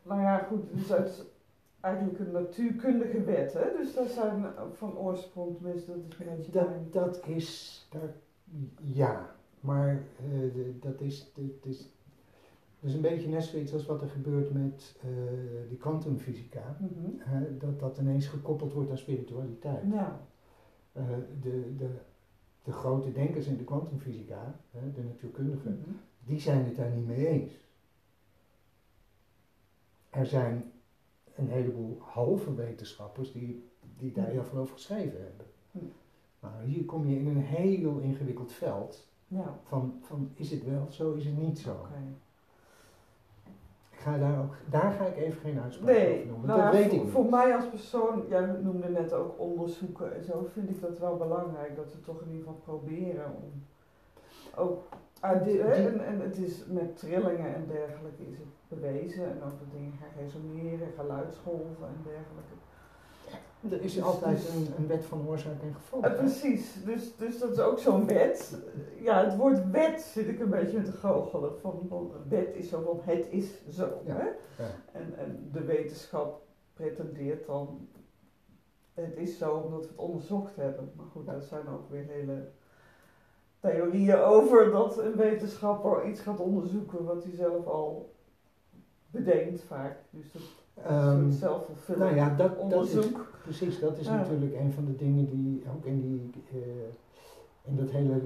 Nou 0.04 0.22
ja, 0.22 0.38
goed, 0.38 0.74
dus 0.74 0.90
het 0.90 1.08
is 1.08 1.24
eigenlijk 1.82 2.20
een 2.20 2.32
natuurkundige 2.32 3.24
wet, 3.24 3.54
hè? 3.54 3.72
Dus 3.78 3.94
dat 3.94 4.10
zijn 4.10 4.46
van 4.74 4.98
oorsprong, 4.98 5.56
tenminste, 5.58 5.92
dat 5.92 5.98
is 6.10 6.26
een 6.28 6.36
beetje 6.36 6.52
Dat, 6.52 6.70
mijn- 6.70 6.88
dat 6.92 7.28
is, 7.28 7.82
daar, 7.92 8.14
ja, 8.82 9.36
maar 9.60 9.90
eh, 10.20 10.54
de- 10.54 10.74
dat 10.80 11.02
is, 11.02 11.32
dat 11.36 11.66
is, 11.72 11.78
dat 12.80 12.90
is 12.90 12.94
een 12.94 13.02
beetje 13.02 13.30
net 13.30 13.44
zoiets 13.44 13.74
als 13.74 13.86
wat 13.86 14.02
er 14.02 14.10
gebeurt 14.10 14.54
met 14.54 14.96
eh, 15.02 15.08
die 15.70 15.78
kwantumfysica. 15.78 16.78
Mhm. 16.80 17.58
dat 17.58 17.80
dat 17.80 17.98
ineens 17.98 18.28
gekoppeld 18.28 18.74
wordt 18.74 18.90
aan 18.90 18.98
spiritualiteit. 18.98 19.84
Ja. 19.92 20.20
Eh, 20.92 21.04
de, 21.42 21.76
de, 21.78 21.90
de 22.64 22.72
grote 22.72 23.12
denkers 23.12 23.46
in 23.48 23.58
de 23.58 23.64
kwantumfysica, 23.64 24.56
de 24.96 25.04
natuurkundigen, 25.04 25.72
Mhm. 25.72 25.90
die 26.26 26.40
zijn 26.40 26.66
het 26.66 26.76
daar 26.76 26.90
niet 26.92 27.08
mee 27.08 27.28
eens. 27.28 27.52
Er 30.10 30.26
zijn 30.26 30.72
een 31.36 31.48
heleboel 31.50 31.98
halve 32.02 32.56
wetenschappers 32.56 33.32
die, 33.32 33.70
die 33.98 34.12
daar 34.12 34.26
heel 34.28 34.44
veel 34.44 34.60
over 34.60 34.74
geschreven 34.74 35.20
hebben. 35.22 35.46
Nou, 36.40 36.54
hier 36.66 36.86
kom 36.86 37.08
je 37.08 37.20
in 37.20 37.28
een 37.28 37.42
heel 37.42 37.98
ingewikkeld 37.98 38.52
veld 38.52 39.08
Ja. 39.28 39.60
van, 39.64 39.94
van 40.02 40.32
is 40.34 40.52
het 40.52 40.64
wel 40.66 40.86
zo, 40.90 41.14
is 41.14 41.26
het 41.26 41.38
niet 41.38 41.60
zo. 41.60 41.72
Oké. 41.72 42.00
Ik 43.92 44.00
ga 44.08 44.18
daar, 44.18 44.40
ook, 44.42 44.56
daar 44.70 44.92
ga 44.92 45.06
ik 45.06 45.18
even 45.18 45.40
geen 45.42 45.60
uitspraak 45.60 45.88
Nee, 45.96 46.14
over 46.16 46.28
noemen, 46.28 46.48
nou 46.48 46.62
dat 46.62 46.72
ja, 46.74 46.78
weet 46.80 46.88
voor, 46.90 46.98
ik 46.98 47.04
niet. 47.04 47.12
voor 47.12 47.26
mij 47.30 47.56
als 47.56 47.68
persoon, 47.70 48.24
jij 48.30 48.46
noemde 48.46 48.90
net 48.90 49.14
ook 49.14 49.40
onderzoeken 49.40 50.16
en 50.16 50.24
zo, 50.24 50.48
vind 50.54 50.70
ik 50.70 50.82
dat 50.82 51.00
wel 51.00 51.18
belangrijk 51.18 51.76
dat 51.76 51.94
we 51.94 52.02
toch 52.02 52.22
in 52.22 52.28
ieder 52.32 52.46
geval 52.48 52.62
proberen 52.80 53.26
om 53.26 53.64
ook 54.56 54.84
die- 55.44 55.62
en, 55.62 56.06
en 56.06 56.20
het 56.22 56.38
is 56.38 56.66
met 56.68 56.98
trillingen 56.98 57.56
en 57.56 57.66
dergelijke 57.68 58.22
is 58.24 58.38
het 58.38 58.48
bewezen 58.76 59.24
en 59.26 59.36
ook 59.44 59.60
dat 59.60 59.72
dingen 59.72 59.94
gaan 60.00 60.24
resoneren, 60.24 60.88
geluidsgolven 60.98 61.88
en 61.88 62.04
dergelijke. 62.04 62.54
Er 63.70 63.82
is 63.82 63.94
Dus- 63.94 64.04
altijd 64.04 64.36
dus- 64.38 64.50
een, 64.56 64.68
een 64.78 64.88
wet 64.88 65.06
van 65.06 65.28
oorzaak 65.28 65.62
en 65.62 65.74
gevolg. 65.74 66.16
Precies, 66.16 66.84
dus, 66.86 67.16
dus 67.16 67.40
dat 67.40 67.52
is 67.52 67.60
ook 67.60 67.80
zo'n 67.80 68.06
wet. 68.08 68.58
Ja, 69.00 69.24
het 69.26 69.36
woord 69.38 69.70
wet 69.72 70.02
zit 70.02 70.28
ik 70.28 70.40
een 70.40 70.50
beetje 70.50 70.78
met 70.78 70.86
te 70.86 70.92
goochelen. 70.92 71.60
Van, 71.60 71.86
van 71.88 72.12
wet 72.28 72.56
is 72.56 72.70
zo 72.70 72.82
van 72.82 73.00
het 73.14 73.28
is 73.30 73.52
zo. 73.70 74.02
Ja, 74.06 74.14
Hè? 74.16 74.26
ja. 74.64 74.70
En, 74.92 75.14
en 75.18 75.50
de 75.52 75.64
wetenschap 75.64 76.42
pretendeert 76.74 77.46
dan 77.46 77.88
het 78.94 79.18
is 79.18 79.38
zo 79.38 79.54
omdat 79.56 79.82
we 79.82 79.88
het 79.88 79.98
onderzocht 79.98 80.56
hebben. 80.56 80.92
Maar 80.96 81.06
goed, 81.12 81.26
daar 81.26 81.42
zijn 81.42 81.68
ook 81.68 81.90
weer 81.90 82.06
hele 82.08 82.48
theorieën 83.60 84.18
over 84.20 84.72
dat 84.72 84.98
een 84.98 85.16
wetenschapper 85.16 86.06
iets 86.08 86.22
gaat 86.22 86.40
onderzoeken 86.40 87.04
wat 87.06 87.24
hij 87.24 87.34
zelf 87.34 87.66
al 87.68 88.14
bedenkt 89.12 89.64
vaak. 89.64 89.98
Dus 90.10 90.32
dat 90.32 90.42
is 90.42 90.60
Ehm, 90.84 91.20
een 91.24 91.32
zelfvervullend 91.32 92.04
nou 92.04 92.16
ja, 92.16 92.36
dat, 92.36 92.70
dat 92.70 92.86
is, 92.86 92.96
onderzoek. 92.96 93.32
precies, 93.44 93.80
dat 93.80 93.98
is 93.98 94.06
Ja. 94.06 94.16
natuurlijk 94.16 94.56
een 94.56 94.72
van 94.74 94.86
de 94.86 94.96
dingen 94.96 95.30
die 95.30 95.64
ook 95.76 95.86
in, 95.86 96.02
die, 96.02 96.44
eh, 96.62 96.68
in 97.64 97.76
dat 97.76 97.90
hele 97.90 98.14
eh, 98.14 98.22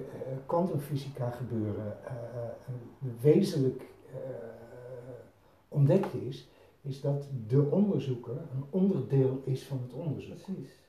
kwantumfysica 0.46 1.30
gebeuren 1.30 1.98
eh, 2.06 2.13
eh, 2.13 2.50
wezenlijk 3.22 3.82
eh, 4.13 4.20
ontdekt 5.68 6.13
is, 6.13 6.50
is 6.82 7.01
dat 7.01 7.27
de 7.48 7.62
onderzoeker 7.72 8.34
een 8.38 8.63
onderdeel 8.70 9.42
is 9.44 9.63
van 9.63 9.80
het 9.84 9.94
onderzoek. 9.94 10.42
Precies. 10.44 10.84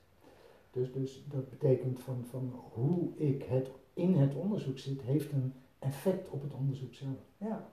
Dus, 0.71 0.93
dus 0.93 1.25
dat 1.31 1.49
betekent 1.49 1.99
van, 1.99 2.25
van 2.29 2.53
hoe 2.73 3.09
ik 3.15 3.43
het 3.43 3.71
in 3.93 4.13
het 4.15 4.35
onderzoek 4.35 4.77
zit, 4.77 5.01
heeft 5.01 5.31
een 5.31 5.53
effect 5.79 6.29
op 6.29 6.41
het 6.41 6.53
onderzoek 6.53 6.93
zelf. 6.93 7.17
Ja. 7.37 7.69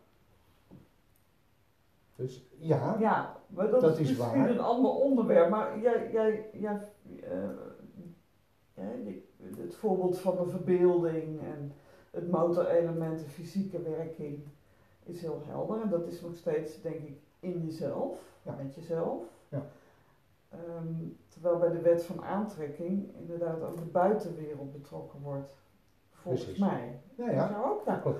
Dus 2.17 2.47
ja, 2.59 2.97
Ja, 2.99 3.37
maar 3.47 3.71
dat, 3.71 3.81
Dat 3.81 3.99
is, 3.99 4.11
is 4.11 4.17
waar. 4.17 4.51
een 4.51 4.61
ander 4.61 4.91
onderwerp. 4.91 5.51
Maar 5.51 5.79
jij, 5.81 6.11
jij, 6.13 6.49
jij, 6.53 6.89
je- 8.75 9.23
het 9.57 9.75
voorbeeld 9.75 10.19
van 10.19 10.37
de 10.37 10.47
verbeelding 10.51 11.41
en 11.41 11.73
het 12.11 12.31
motorelement, 12.31 13.19
de 13.19 13.25
fysieke 13.29 13.83
werking, 13.83 14.45
is 15.03 15.21
heel 15.21 15.43
helder. 15.47 15.81
En 15.81 15.89
dat 15.89 16.07
is 16.07 16.21
nog 16.21 16.35
steeds, 16.37 16.83
denk 16.83 16.95
ik, 16.95 17.19
in 17.41 17.65
jezelf, 17.65 18.19
Ja. 18.43 18.55
met 18.63 18.75
jezelf. 18.75 19.23
Ja. 19.49 19.63
Ehm, 20.51 20.95
terwijl 21.29 21.59
bij 21.59 21.71
de 21.71 21.81
wet 21.81 22.05
van 22.05 22.25
aantrekking 22.25 23.15
inderdaad 23.19 23.63
ook 23.63 23.77
de 23.77 23.85
buitenwereld 23.85 24.73
betrokken 24.73 25.21
wordt. 25.23 25.53
Volgens 26.13 26.45
Precies. 26.45 26.61
mij. 26.63 26.99
Ja, 27.15 27.31
ja. 27.31 27.49
Zou 27.49 27.71
ook 27.71 27.87
nou. 27.87 28.15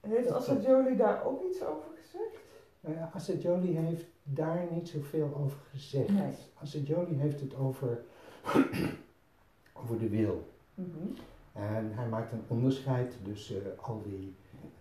Heeft 0.00 0.28
Dat 0.28 0.36
Assad 0.36 0.64
Jolie 0.64 0.96
daar 0.96 1.24
ook 1.24 1.42
iets 1.44 1.64
over 1.64 1.88
gezegd? 2.00 2.36
Nou 2.80 2.94
ja, 2.94 3.10
Assad 3.14 3.42
Jolie 3.42 3.76
heeft 3.76 4.06
daar 4.22 4.66
niet 4.72 4.88
zoveel 4.88 5.34
over 5.36 5.58
gezegd. 5.70 6.08
Nee. 6.08 6.82
Jolie 6.82 7.18
heeft 7.18 7.40
het 7.40 7.54
over, 7.54 8.04
over 9.82 9.98
de 9.98 10.08
wil. 10.08 10.48
Mhm. 10.74 10.88
En 11.52 11.92
hij 11.92 12.08
maakt 12.08 12.32
een 12.32 12.42
onderscheid 12.48 13.14
tussen 13.24 13.78
al 13.78 14.02
die 14.02 14.34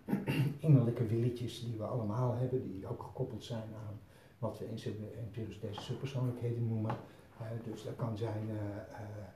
innerlijke 0.60 1.06
willetjes 1.06 1.66
die 1.66 1.78
we 1.78 1.84
allemaal 1.84 2.36
hebben, 2.36 2.64
die 2.64 2.88
ook 2.88 3.04
gekoppeld 3.04 3.44
zijn 3.44 3.70
aan 3.88 4.00
wat 4.40 4.60
we 4.60 4.66
in, 4.66 4.76
deze 5.62 5.82
subpersoonlijkheden 5.82 6.68
noemen. 6.68 6.96
Eh, 7.40 7.46
dus 7.64 7.84
dat 7.84 7.96
kan 7.96 8.18
zijn 8.18 8.50
eh, 8.50 8.56
eh, 8.56 9.28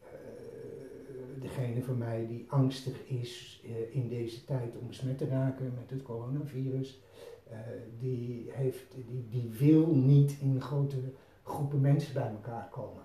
eh, 0.00 1.40
degene 1.40 1.82
van 1.82 1.98
mij 1.98 2.26
die 2.26 2.46
angstig 2.48 3.08
is 3.08 3.62
eh, 3.64 3.94
in 3.94 4.08
deze 4.08 4.44
tijd 4.44 4.76
om 4.76 4.86
besmet 4.86 5.18
te 5.18 5.26
raken 5.26 5.72
met 5.74 5.90
het 5.90 6.02
coronavirus. 6.02 7.00
Eh, 7.50 7.56
die, 7.98 8.50
heeft, 8.52 8.94
die, 9.06 9.26
die 9.28 9.50
wil 9.58 9.86
niet 9.94 10.36
in 10.40 10.60
grote 10.60 10.96
groepen 11.42 11.80
mensen 11.80 12.14
bij 12.14 12.28
elkaar 12.30 12.68
komen. 12.70 13.02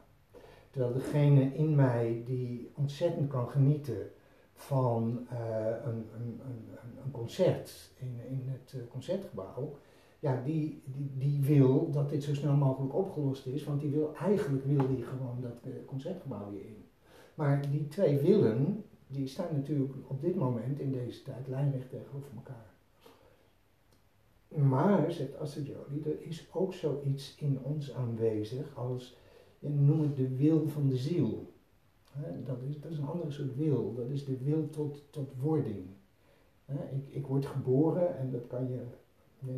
Terwijl 0.70 0.94
degene 0.94 1.54
in 1.54 1.76
mij 1.76 2.24
die 2.26 2.72
ontzettend 2.76 3.30
kan 3.30 3.50
genieten 3.50 4.10
van 4.54 5.28
eh, 5.30 5.38
een, 5.86 6.06
een, 6.16 6.40
een, 6.46 6.68
een- 7.04 7.12
concert 7.12 7.92
in, 8.00 8.20
in 8.30 8.42
het 8.46 8.74
eh, 8.76 8.88
concertgebouw, 8.92 9.78
ja, 10.20 10.42
die, 10.46 10.82
die, 10.86 11.12
die 11.18 11.42
wil 11.42 11.92
dat 11.92 12.10
dit 12.10 12.24
zo 12.24 12.34
snel 12.34 12.56
mogelijk 12.56 12.94
opgelost 12.96 13.46
is, 13.46 13.64
want 13.64 13.82
die 13.82 13.90
wil, 13.90 14.16
eigenlijk 14.16 14.66
wil 14.66 14.88
die 14.88 15.04
gewoon 15.04 15.42
dat 15.42 15.68
concertgebouw 15.86 16.52
weer 16.52 16.66
in. 16.66 16.86
Maar 17.36 17.72
die 17.72 17.88
twee 17.88 18.20
willen, 18.20 18.84
die 19.08 19.28
staan 19.28 19.56
natuurlijk 19.56 19.94
op 20.08 20.22
dit 20.22 20.36
moment 20.36 20.80
in 20.80 20.92
deze 20.92 21.24
tijd 21.24 21.48
lijnrecht 21.48 21.90
tegenover 21.90 22.32
elkaar. 22.36 22.75
Maar, 24.56 25.12
zegt 25.12 25.38
Assad 25.38 25.66
Jolie, 25.66 26.04
er 26.04 26.22
is 26.22 26.50
ook 26.54 26.74
zoiets 26.74 27.36
in 27.36 27.60
ons 27.64 27.94
aanwezig 27.94 28.78
als, 28.78 29.18
noem 29.60 30.02
het 30.02 30.16
de 30.16 30.36
wil 30.36 30.68
van 30.68 30.88
de 30.88 30.98
ziel. 30.98 31.54
Dat, 32.46 32.58
is, 32.70 32.80
dat 32.80 32.92
is 32.92 32.98
een 32.98 33.08
andere 33.08 33.32
soort 33.32 33.56
wil. 33.56 33.94
Dat 33.94 34.10
is 34.10 34.26
de 34.26 34.38
wil 34.38 34.70
tot, 34.70 35.04
tot 35.10 35.34
wording. 35.40 35.86
Ik, 36.66 37.08
ik 37.10 37.28
word 37.28 37.46
geboren 37.46 38.18
en 38.18 38.32
dat 38.32 38.48
kan 38.48 38.70
je. 38.70 38.80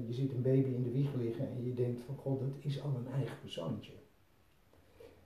Je 0.08 0.14
ziet 0.14 0.34
een 0.34 0.42
baby 0.42 0.70
in 0.70 0.84
de 0.84 0.92
wieg 0.92 1.14
liggen 1.14 1.50
en 1.50 1.64
je 1.64 1.74
denkt 1.74 2.02
van 2.02 2.16
god, 2.16 2.40
dat 2.40 2.50
is 2.58 2.82
al 2.82 2.96
een 2.96 3.12
eigen 3.12 3.40
persoontje. 3.40 3.94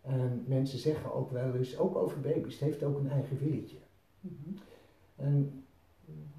En 0.01 0.43
mensen 0.47 0.79
zeggen 0.79 1.13
ook 1.13 1.31
wel 1.31 1.55
eens, 1.55 1.77
ook 1.77 1.95
over 1.95 2.19
baby's, 2.19 2.53
het 2.53 2.63
heeft 2.63 2.83
ook 2.83 2.97
een 2.97 3.09
eigen 3.09 3.37
willetje. 3.37 3.77
Mhm. 4.19 4.55
En 5.15 5.60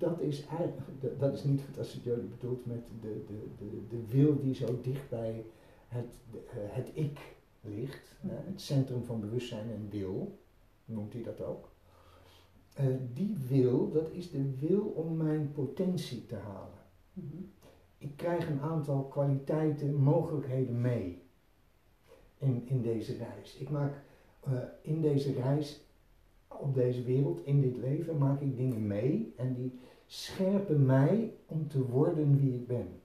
dat 0.03 0.21
is 0.21 0.47
eigenlijk, 0.47 1.19
dat- 1.19 1.33
is 1.35 1.45
niet 1.45 1.63
wat 1.77 1.93
Jolie 1.93 2.29
bedoelt 2.29 2.67
met 2.67 2.83
de, 3.01 3.25
de, 3.27 3.49
de, 3.59 3.87
de 3.89 4.07
wil 4.07 4.41
die 4.41 4.55
zo 4.55 4.81
dicht 4.83 5.09
bij 5.09 5.45
het, 5.89 6.15
eh, 6.33 6.57
het 6.57 6.91
ik 6.95 7.19
ligt. 7.61 8.17
Mhm. 8.21 8.35
het 8.35 8.61
centrum 8.61 9.05
van 9.05 9.21
bewustzijn 9.21 9.71
en 9.71 9.89
wil, 9.91 10.39
noemt 10.85 11.13
hij 11.13 11.23
dat 11.23 11.43
ook. 11.43 11.69
Eh, 12.75 12.87
die 13.15 13.37
wil, 13.49 13.91
dat 13.93 14.11
is 14.11 14.31
de 14.31 14.59
wil 14.59 14.81
om 14.83 15.17
mijn 15.17 15.53
potentie 15.53 16.27
te 16.27 16.37
halen. 16.37 16.79
Mhm. 17.13 17.43
Ik 17.99 18.17
krijg 18.17 18.49
een 18.49 18.61
aantal 18.61 19.03
kwaliteiten, 19.05 19.95
mogelijkheden 19.95 20.81
mee 20.81 21.23
in, 22.39 22.63
in 22.69 22.83
deze 22.83 23.17
reis. 23.17 23.57
Ik 23.57 23.71
maak 23.71 24.03
eh, 24.41 24.53
in 24.83 25.01
deze 25.01 25.33
reis, 25.33 25.81
op 26.49 26.75
deze 26.75 27.03
wereld, 27.03 27.45
in 27.45 27.61
dit 27.61 27.77
leven, 27.77 28.19
maak 28.19 28.41
ik 28.41 28.57
dingen 28.57 28.87
mee 28.87 29.33
en 29.37 29.55
die 29.55 29.79
scherpen 30.13 30.87
mij 30.87 31.35
om 31.47 31.69
te 31.69 31.87
worden 31.87 32.41
wie 32.41 32.55
ik 32.55 32.67
ben. 32.67 33.01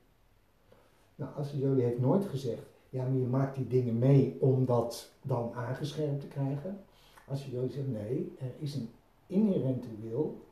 Nou, 1.15 1.35
Assad 1.35 1.59
Jolie 1.59 1.83
heeft 1.83 1.99
nooit 1.99 2.25
gezegd, 2.25 2.65
ja, 2.89 3.03
maar 3.03 3.19
je 3.19 3.25
maakt 3.25 3.55
die 3.55 3.67
dingen 3.67 3.97
mee 3.97 4.37
om 4.39 4.65
dat 4.65 5.11
dan 5.21 5.53
aangescherpt 5.53 6.21
te 6.21 6.27
krijgen. 6.27 6.79
Assad 7.27 7.51
Jolie 7.51 7.71
zegt, 7.71 7.87
nee, 7.87 8.35
er 8.39 8.51
is 8.59 8.75
een 8.75 8.89
inherente 9.27 9.87
wil 10.01 10.45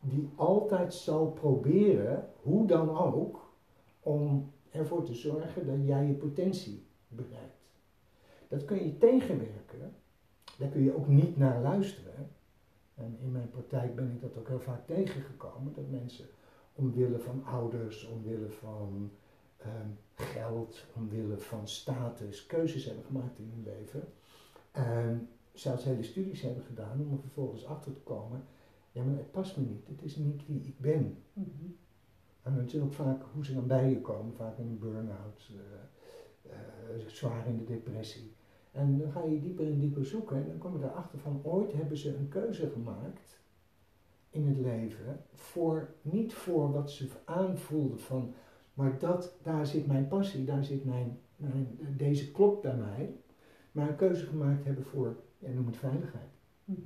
die 0.00 0.28
altijd 0.34 0.94
zal 0.94 1.30
proberen, 1.30 2.28
hoe 2.42 2.66
dan 2.66 2.98
ook, 2.98 3.50
om 4.02 4.52
ervoor 4.70 5.04
te 5.04 5.14
zorgen 5.14 5.66
dat 5.66 5.86
jij 5.86 6.06
je 6.06 6.12
potentie 6.12 6.86
bereikt. 7.08 7.60
Dat 8.48 8.64
kun 8.64 8.84
je 8.84 8.98
tegenwerken, 8.98 9.94
daar 10.58 10.68
kun 10.68 10.82
je 10.82 10.96
ook 10.96 11.08
niet 11.08 11.36
naar 11.36 11.62
luisteren. 11.62 12.30
En 12.94 13.18
in 13.20 13.32
mijn 13.32 13.50
praktijk 13.50 13.94
ben 13.94 14.10
ik 14.10 14.20
dat 14.20 14.36
ook 14.38 14.48
heel 14.48 14.60
vaak 14.60 14.86
tegengekomen, 14.86 15.72
dat 15.74 15.90
mensen 15.90 16.26
omwille 16.72 17.18
van 17.18 17.44
ouders, 17.44 18.08
omwille 18.08 18.50
van 18.50 19.10
ehm, 19.56 19.88
geld, 20.14 20.84
omwille 20.96 21.38
van 21.38 21.68
status, 21.68 22.46
keuzes 22.46 22.84
hebben 22.84 23.04
gemaakt 23.04 23.38
in 23.38 23.50
hun 23.54 23.74
leven. 23.74 24.08
En 24.70 25.28
zelfs 25.52 25.84
hele 25.84 26.02
studies 26.02 26.42
hebben 26.42 26.64
gedaan 26.64 27.00
om 27.00 27.12
er 27.12 27.18
vervolgens 27.20 27.66
achter 27.66 27.92
te 27.92 28.00
komen, 28.00 28.44
ja 28.92 29.02
maar 29.02 29.16
het 29.16 29.30
past 29.30 29.56
me 29.56 29.64
niet, 29.64 29.86
het 29.88 30.02
is 30.02 30.16
niet 30.16 30.46
wie 30.46 30.60
ik 30.60 30.78
ben. 30.78 31.22
Mhm. 31.32 31.66
En 32.42 32.56
dat 32.56 32.66
is 32.66 32.80
ook 32.80 32.92
vaak 32.92 33.22
hoe 33.32 33.44
ze 33.44 33.54
dan 33.54 33.66
bij 33.66 33.90
je 33.90 34.00
komen, 34.00 34.34
vaak 34.34 34.58
in 34.58 34.66
een 34.66 34.78
burn-out, 34.78 35.50
eh, 35.50 36.52
eh, 36.52 37.06
zwaar 37.06 37.46
in 37.46 37.56
de 37.56 37.64
depressie. 37.64 38.32
En 38.72 38.98
dan 38.98 39.10
ga 39.10 39.24
je 39.24 39.40
dieper 39.40 39.66
en 39.66 39.78
dieper 39.78 40.06
zoeken 40.06 40.36
en 40.36 40.46
dan 40.48 40.58
kom 40.58 40.78
je 40.78 40.84
erachter 40.84 41.18
van 41.18 41.40
ooit 41.42 41.72
hebben 41.72 41.96
ze 41.96 42.16
een 42.16 42.28
keuze 42.28 42.70
gemaakt 42.70 43.40
in 44.30 44.46
het 44.46 44.58
leven, 44.58 45.20
voor, 45.34 45.88
niet 46.02 46.34
voor 46.34 46.72
wat 46.72 46.90
ze 46.90 47.08
aanvoelden 47.24 48.00
van, 48.00 48.34
maar 48.74 48.98
dat, 48.98 49.36
daar 49.42 49.66
zit 49.66 49.86
mijn 49.86 50.08
passie, 50.08 50.44
daar 50.44 50.64
zit 50.64 50.84
mijn, 50.84 51.18
mijn, 51.36 51.78
deze 51.96 52.30
klopt 52.30 52.62
bij 52.62 52.76
mij, 52.76 53.14
maar 53.72 53.88
een 53.88 53.96
keuze 53.96 54.26
gemaakt 54.26 54.64
hebben 54.64 54.84
voor, 54.84 55.16
ja, 55.38 55.50
noem 55.50 55.66
het 55.66 55.76
veiligheid. 55.76 56.30
Mhm. 56.64 56.80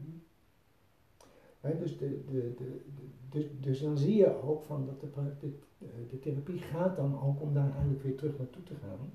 Dus, 1.78 1.98
de, 1.98 2.24
de, 2.24 2.54
de, 2.56 2.84
dus, 3.28 3.44
dus 3.60 3.80
dan 3.80 3.98
zie 3.98 4.16
je 4.16 4.42
ook 4.42 4.62
van 4.62 4.86
dat 4.86 5.00
de, 5.00 5.08
de, 5.40 6.06
de 6.10 6.18
therapie 6.18 6.58
gaat 6.58 6.96
dan 6.96 7.20
ook 7.22 7.40
om 7.42 7.54
daar 7.54 7.70
eigenlijk 7.70 8.02
weer 8.02 8.16
terug 8.16 8.38
naartoe 8.38 8.62
te 8.62 8.74
gaan. 8.74 9.12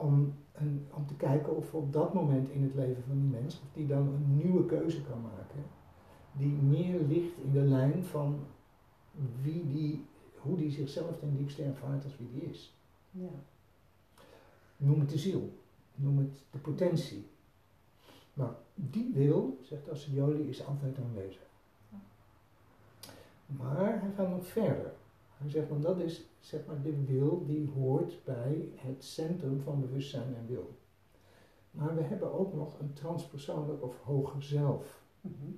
Om, 0.00 0.34
een, 0.52 0.86
om 0.90 1.06
te 1.06 1.14
kijken 1.14 1.56
of 1.56 1.74
op 1.74 1.92
dat 1.92 2.14
moment 2.14 2.48
in 2.48 2.62
het 2.62 2.74
leven 2.74 3.02
van 3.06 3.20
die 3.20 3.40
mens, 3.40 3.54
of 3.54 3.72
die 3.72 3.86
dan 3.86 4.08
een 4.08 4.36
nieuwe 4.36 4.66
keuze 4.66 5.02
kan 5.02 5.20
maken. 5.20 5.64
Die 6.32 6.52
meer 6.52 7.00
ligt 7.00 7.36
in 7.44 7.52
de 7.52 7.60
lijn 7.60 8.04
van 8.04 8.38
wie 9.42 9.68
die, 9.68 10.04
hoe 10.38 10.56
die 10.56 10.70
zichzelf 10.70 11.18
ten 11.18 11.36
diepste 11.36 11.62
ervaart 11.62 12.04
als 12.04 12.16
wie 12.18 12.30
die 12.32 12.50
is. 12.50 12.76
Ja. 13.10 13.30
Noem 14.76 15.00
het 15.00 15.10
de 15.10 15.18
ziel. 15.18 15.52
Noem 15.94 16.18
het 16.18 16.42
de 16.50 16.58
potentie. 16.58 17.26
Nou, 18.34 18.50
die 18.74 19.10
wil, 19.14 19.58
zegt 19.62 19.90
Assadioli, 19.90 20.48
is 20.48 20.66
altijd 20.66 20.98
aanwezig. 20.98 21.50
Maar 23.46 24.00
hij 24.00 24.10
gaat 24.16 24.28
nog 24.28 24.46
verder. 24.46 24.92
Hij 25.42 25.50
zegt, 25.50 25.68
want 25.68 25.82
dat 25.82 26.00
is 26.00 26.28
zeg 26.40 26.66
maar 26.66 26.82
de 26.82 27.04
wil 27.04 27.44
die 27.46 27.68
hoort 27.68 28.20
bij 28.24 28.72
het 28.74 29.04
centrum 29.04 29.60
van 29.60 29.80
bewustzijn 29.80 30.34
en 30.34 30.46
wil. 30.46 30.76
Maar 31.70 31.94
we 31.94 32.02
hebben 32.02 32.32
ook 32.32 32.54
nog 32.54 32.80
een 32.80 32.92
transpersoonlijk 32.92 33.82
of 33.82 34.00
hoger 34.00 34.42
zelf. 34.42 35.02
Mhm. 35.20 35.50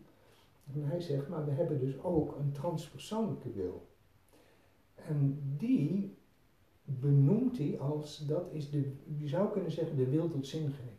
En 0.73 0.85
hij 0.85 1.01
zegt, 1.01 1.29
maar 1.29 1.45
we 1.45 1.51
hebben 1.51 1.79
dus 1.79 2.03
ook 2.03 2.37
een 2.37 2.53
transpersoonlijke 2.53 3.53
wil. 3.53 3.87
En 4.95 5.39
die 5.57 6.17
benoemt 6.85 7.59
hij 7.59 7.79
als, 7.81 8.19
dat 8.27 8.53
is 8.53 8.71
de, 8.71 8.93
je 9.19 9.29
zou 9.29 9.53
kunnen 9.53 9.71
zeggen, 9.71 9.97
de 9.97 10.09
wil 10.09 10.29
tot 10.29 10.47
zingeving. 10.47 10.91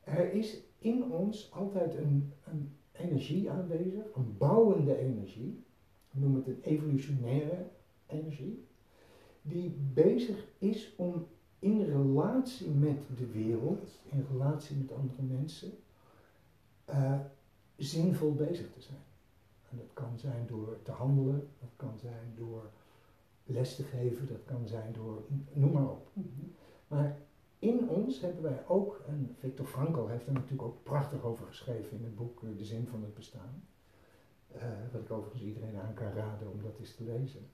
Er 0.00 0.32
is 0.32 0.62
in 0.78 1.12
ons 1.12 1.52
altijd 1.52 1.94
een, 1.94 2.32
een 2.44 2.76
energie 2.92 3.50
aanwezig, 3.50 4.04
een 4.14 4.36
bouwende 4.38 4.96
energie, 4.96 5.64
we 6.12 6.20
noemen 6.20 6.44
het 6.44 6.48
een 6.48 6.62
evolutionaire 6.62 7.66
energie, 8.06 8.66
die 9.42 9.76
bezig 9.92 10.46
is 10.58 10.94
om 10.96 11.26
in 11.58 11.84
relatie 11.84 12.70
met 12.70 12.98
de 13.16 13.26
wereld, 13.26 14.00
in 14.04 14.26
relatie 14.30 14.76
met 14.76 14.92
andere 14.92 15.22
mensen, 15.22 15.72
eh, 16.84 17.20
zinvol 17.76 18.34
bezig 18.34 18.72
te 18.72 18.80
zijn. 18.80 19.02
En 19.70 19.76
dat 19.76 19.92
kan 19.92 20.18
zijn 20.18 20.46
door 20.46 20.78
te 20.82 20.90
handelen, 20.90 21.48
dat 21.60 21.70
kan 21.76 21.98
zijn 21.98 22.32
door 22.36 22.70
les 23.44 23.76
te 23.76 23.82
geven, 23.82 24.26
dat 24.26 24.44
kan 24.44 24.66
zijn 24.66 24.92
door, 24.92 25.22
noem 25.52 25.72
maar 25.72 25.90
op. 25.90 26.08
Mhm. 26.12 26.26
Maar 26.88 27.18
in 27.58 27.88
ons 27.88 28.20
hebben 28.20 28.42
wij 28.42 28.66
ook, 28.66 29.02
en 29.06 29.36
Viktor 29.38 29.66
Frankl 29.66 30.06
heeft 30.06 30.26
er 30.26 30.32
natuurlijk 30.32 30.62
ook 30.62 30.82
prachtig 30.82 31.22
over 31.22 31.46
geschreven 31.46 31.96
in 31.96 32.04
het 32.04 32.16
boek 32.16 32.42
eh, 32.42 32.48
De 32.56 32.64
Zin 32.64 32.86
van 32.86 33.02
het 33.02 33.14
Bestaan. 33.14 33.64
Eh, 34.54 34.92
wat 34.92 35.00
ik 35.00 35.10
overigens 35.10 35.42
iedereen 35.42 35.76
aan 35.76 35.94
kan 35.94 36.12
raden 36.12 36.50
om 36.50 36.62
dat 36.62 36.78
eens 36.78 36.94
te 36.94 37.04
lezen. 37.04 37.50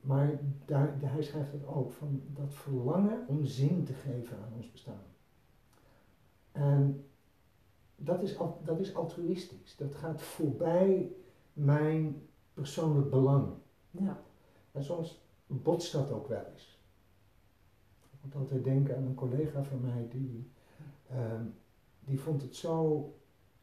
Maar 0.00 0.40
daar, 0.64 0.94
hij 1.00 1.22
schrijft 1.22 1.52
het 1.52 1.66
ook, 1.66 1.92
van 1.92 2.22
dat 2.26 2.54
verlangen 2.54 3.24
om 3.28 3.44
zin 3.44 3.84
te 3.84 3.92
geven 3.92 4.36
aan 4.36 4.52
ons 4.56 4.70
bestaan. 4.70 5.02
En 6.52 7.04
dat 7.96 8.22
is, 8.22 8.36
dat 8.64 8.80
is 8.80 8.94
altruïstisch. 8.94 9.76
Dat 9.76 9.94
gaat 9.94 10.22
voorbij 10.22 11.12
mijn 11.52 12.28
persoonlijk 12.54 13.10
belang. 13.10 13.52
Ja. 13.90 14.20
En 14.72 14.84
soms 14.84 15.22
botst 15.46 15.92
dat 15.92 16.10
ook 16.10 16.28
wel 16.28 16.44
eens. 16.52 16.78
Ik 18.10 18.18
moet 18.24 18.34
altijd 18.34 18.64
denken 18.64 18.96
aan 18.96 19.04
een 19.06 19.14
collega 19.14 19.62
van 19.62 19.80
mij 19.80 20.08
die, 20.10 20.50
ehm, 21.08 21.44
die, 22.00 22.20
vond 22.20 22.42
het 22.42 22.56
zo, 22.56 23.04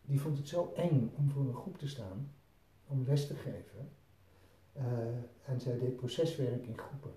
die 0.02 0.22
vond 0.22 0.38
het 0.38 0.48
zo 0.48 0.72
eng 0.76 1.12
om 1.18 1.30
voor 1.30 1.46
een 1.46 1.56
groep 1.56 1.78
te 1.78 1.88
staan, 1.88 2.32
om 2.88 3.04
les 3.08 3.28
te 3.28 3.36
geven. 3.36 3.90
Uh, 4.78 4.84
en 5.46 5.60
zij 5.60 5.80
deed 5.80 5.96
proceswerk 5.96 6.66
in 6.66 6.78
groepen. 6.78 7.12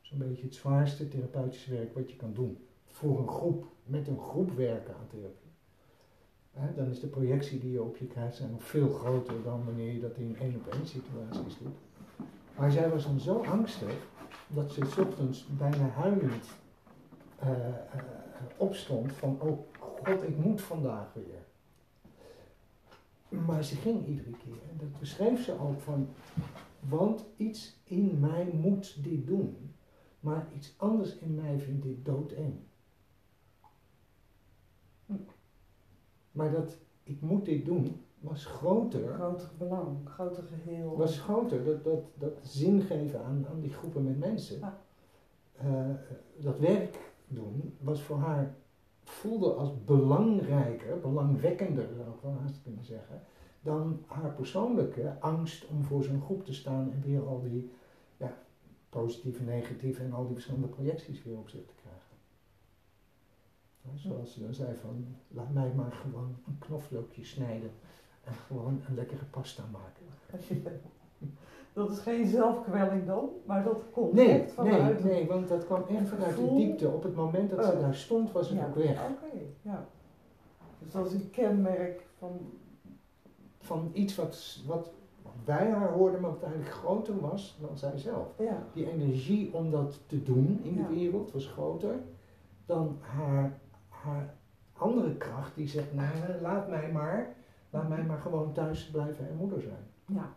Zo'n 0.00 0.18
beetje 0.18 0.42
het 0.42 0.54
zwaarste 0.54 1.08
therapeutische 1.08 1.70
werk 1.70 1.94
wat 1.94 2.10
je 2.10 2.16
kan 2.16 2.34
doen. 2.34 2.66
Voor 2.86 3.18
een 3.18 3.28
groep, 3.28 3.66
met 3.84 4.08
een 4.08 4.20
groep 4.20 4.56
werken 4.56 4.94
aan 4.94 5.06
therapie. 5.06 6.76
dan 6.76 6.90
is 6.90 7.00
de 7.00 7.06
projectie 7.06 7.60
die 7.60 7.72
je 7.72 7.82
op 7.82 7.96
je 7.96 8.06
krijgt 8.06 8.50
nog 8.50 8.62
veel 8.64 8.88
groter 8.88 9.42
dan 9.42 9.64
wanneer 9.64 9.92
je 9.92 10.00
dat 10.00 10.16
in 10.16 10.36
één 10.40 10.54
op 10.54 10.66
één 10.72 10.86
situaties 10.86 11.58
doet. 11.58 11.76
Maar 12.56 12.70
zij 12.70 12.90
was 12.90 13.04
dan 13.04 13.20
zo 13.20 13.42
angstig 13.42 14.06
dat 14.46 14.72
ze 14.72 14.84
s 14.84 14.98
ochtends 14.98 15.46
bijna 15.58 15.88
huilend 15.88 16.46
uh, 17.42 17.48
opstond 18.56 19.12
van, 19.12 19.40
oh 19.40 19.58
god, 19.78 20.22
ik 20.22 20.36
moet 20.36 20.60
vandaag 20.60 21.12
weer. 21.14 21.47
Maar 23.28 23.64
ze 23.64 23.76
ging 23.76 24.06
iedere 24.06 24.30
keer. 24.30 24.58
En 24.70 24.76
dat 24.78 24.98
beschreef 24.98 25.44
ze 25.44 25.58
ook 25.58 25.80
van, 25.80 26.08
want 26.88 27.24
iets 27.36 27.80
in 27.84 28.20
mij 28.20 28.50
moet 28.54 29.04
dit 29.04 29.26
doen, 29.26 29.74
maar 30.20 30.48
iets 30.54 30.74
anders 30.76 31.16
in 31.18 31.34
mij 31.34 31.58
vindt 31.58 31.82
dit 31.82 32.04
doodeng. 32.04 32.54
Maar 36.32 36.50
dat 36.50 36.78
ik 37.02 37.20
moet 37.20 37.44
dit 37.44 37.64
doen 37.64 38.00
was 38.20 38.44
groter. 38.44 39.14
Groter 39.14 39.50
belang, 39.58 40.08
groter 40.08 40.42
geheel. 40.42 40.96
Was 40.96 41.18
groter, 41.18 41.64
dat, 41.64 41.84
dat, 41.84 42.02
dat 42.14 42.38
zin 42.42 42.80
geven 42.80 43.24
aan, 43.24 43.46
aan 43.50 43.60
die 43.60 43.72
groepen 43.72 44.04
met 44.04 44.18
mensen. 44.18 44.60
Uh, 45.64 45.90
dat 46.36 46.58
werk 46.58 46.98
doen 47.26 47.76
was 47.80 48.02
voor 48.02 48.16
haar, 48.16 48.54
voelde 49.08 49.52
als 49.52 49.84
belangrijker, 49.84 51.00
belangwekkender 51.00 51.88
zou 51.94 52.08
ik 52.08 52.20
wel 52.22 52.36
haast 52.40 52.62
kunnen 52.62 52.84
zeggen, 52.84 53.22
dan 53.62 54.04
haar 54.06 54.34
persoonlijke 54.34 55.16
angst 55.20 55.66
om 55.66 55.84
voor 55.84 56.04
zo'n 56.04 56.22
groep 56.22 56.44
te 56.44 56.54
staan 56.54 56.92
en 56.92 57.02
weer 57.02 57.26
al 57.26 57.42
die 57.42 57.70
ja, 58.16 58.38
positieve, 58.88 59.42
negatieve 59.42 60.02
en 60.02 60.12
al 60.12 60.24
die 60.24 60.34
verschillende 60.34 60.68
projecties 60.68 61.22
weer 61.22 61.38
op 61.38 61.48
zich 61.48 61.66
te 61.66 61.74
krijgen. 61.74 61.98
Zoals 63.94 64.32
ze 64.32 64.40
dan 64.40 64.54
zei 64.54 64.76
van, 64.76 65.16
laat 65.28 65.52
mij 65.52 65.72
maar 65.74 65.92
gewoon 65.92 66.36
een 66.46 66.58
knoflookje 66.58 67.24
snijden 67.24 67.70
en 68.24 68.34
gewoon 68.34 68.80
een 68.88 68.94
lekkere 68.94 69.24
pasta 69.24 69.62
maken. 69.72 70.06
Dat 71.78 71.90
is 71.90 71.98
geen 71.98 72.26
zelfkwelling 72.26 73.06
dan, 73.06 73.28
maar 73.44 73.64
dat 73.64 73.84
komt 73.90 74.12
nee, 74.12 74.28
echt 74.28 74.52
vanuit... 74.52 75.04
Nee, 75.04 75.12
nee, 75.12 75.26
want 75.26 75.48
dat 75.48 75.66
kwam 75.66 75.84
echt 75.88 76.08
vanuit 76.08 76.36
de 76.36 76.54
diepte. 76.54 76.88
Op 76.88 77.02
het 77.02 77.14
moment 77.14 77.50
dat 77.50 77.64
ze 77.64 77.72
oh. 77.72 77.80
daar 77.80 77.94
stond, 77.94 78.32
was 78.32 78.48
het 78.50 78.58
ook 78.64 78.74
weg. 78.74 78.90
Oké, 78.90 79.38
ja. 79.62 79.86
Dus 80.78 80.92
dat 80.92 81.06
is 81.06 81.12
een 81.12 81.30
kenmerk 81.30 82.06
van... 82.18 82.40
Van 83.58 83.90
iets 83.92 84.16
wat, 84.16 84.62
wat 84.66 84.90
bij 85.44 85.70
haar 85.70 85.92
hoorden, 85.92 86.20
maar 86.20 86.30
wat 86.30 86.42
eigenlijk 86.42 86.74
groter 86.74 87.20
was 87.20 87.58
dan 87.60 87.78
zijzelf. 87.78 88.26
Ja. 88.38 88.62
Die 88.72 88.90
energie 88.90 89.54
om 89.54 89.70
dat 89.70 90.00
te 90.06 90.22
doen 90.22 90.60
in 90.62 90.74
de 90.74 90.94
wereld 90.94 91.32
was 91.32 91.46
groter 91.46 91.94
dan 92.66 92.98
haar, 93.00 93.58
haar 93.88 94.34
andere 94.72 95.16
kracht 95.16 95.54
die 95.54 95.68
zegt, 95.68 95.94
nou 95.94 96.08
laat 96.40 96.68
mij 96.68 96.92
maar 96.92 97.36
Laat 97.70 97.88
mij 97.88 98.02
maar 98.02 98.18
gewoon 98.18 98.52
thuis 98.52 98.90
blijven 98.90 99.28
en 99.28 99.36
moeder 99.36 99.60
zijn. 99.60 99.86
Ja. 100.06 100.32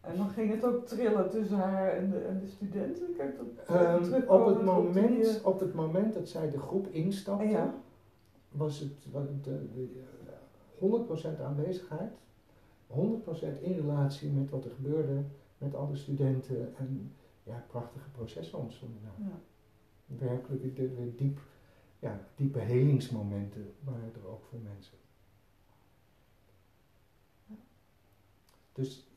En 0.00 0.16
dan 0.16 0.28
ging 0.30 0.50
het 0.50 0.64
ook 0.64 0.86
trillen 0.86 1.30
tussen 1.30 1.56
haar 1.56 1.88
en 1.88 2.10
de, 2.10 2.18
en 2.18 2.40
de 2.40 2.46
studenten? 2.46 3.14
Kijk, 3.16 3.36
dat, 3.36 4.02
um, 4.02 4.28
op, 4.28 4.46
het 4.46 4.64
moment, 4.64 5.40
op, 5.42 5.54
op 5.54 5.60
het 5.60 5.74
moment 5.74 6.14
dat 6.14 6.28
zij 6.28 6.50
de 6.50 6.58
groep 6.58 6.86
instapte, 6.86 7.70
was 8.48 8.78
het, 8.78 9.06
was 9.12 9.28
het 9.28 9.44
de, 9.44 9.68
de, 9.74 11.36
100% 11.38 11.42
aanwezigheid, 11.42 12.12
100% 12.90 12.92
in 13.60 13.72
relatie 13.72 14.30
met 14.30 14.50
wat 14.50 14.64
er 14.64 14.70
gebeurde 14.70 15.24
met 15.58 15.74
alle 15.74 15.96
studenten 15.96 16.76
en 16.76 17.12
ja, 17.42 17.64
prachtige 17.68 18.10
processen 18.10 18.58
ontstonden. 18.58 19.00
Ja. 19.18 19.40
Werkelijk 20.06 20.62
de, 20.62 20.94
de, 20.94 21.14
diep, 21.14 21.40
ja, 21.98 22.20
diepe 22.34 22.58
helingsmomenten 22.58 23.74
waren 23.84 24.12
er 24.14 24.28
ook 24.30 24.44
voor 24.44 24.58
mensen. 24.58 24.96
Dus 28.72 29.07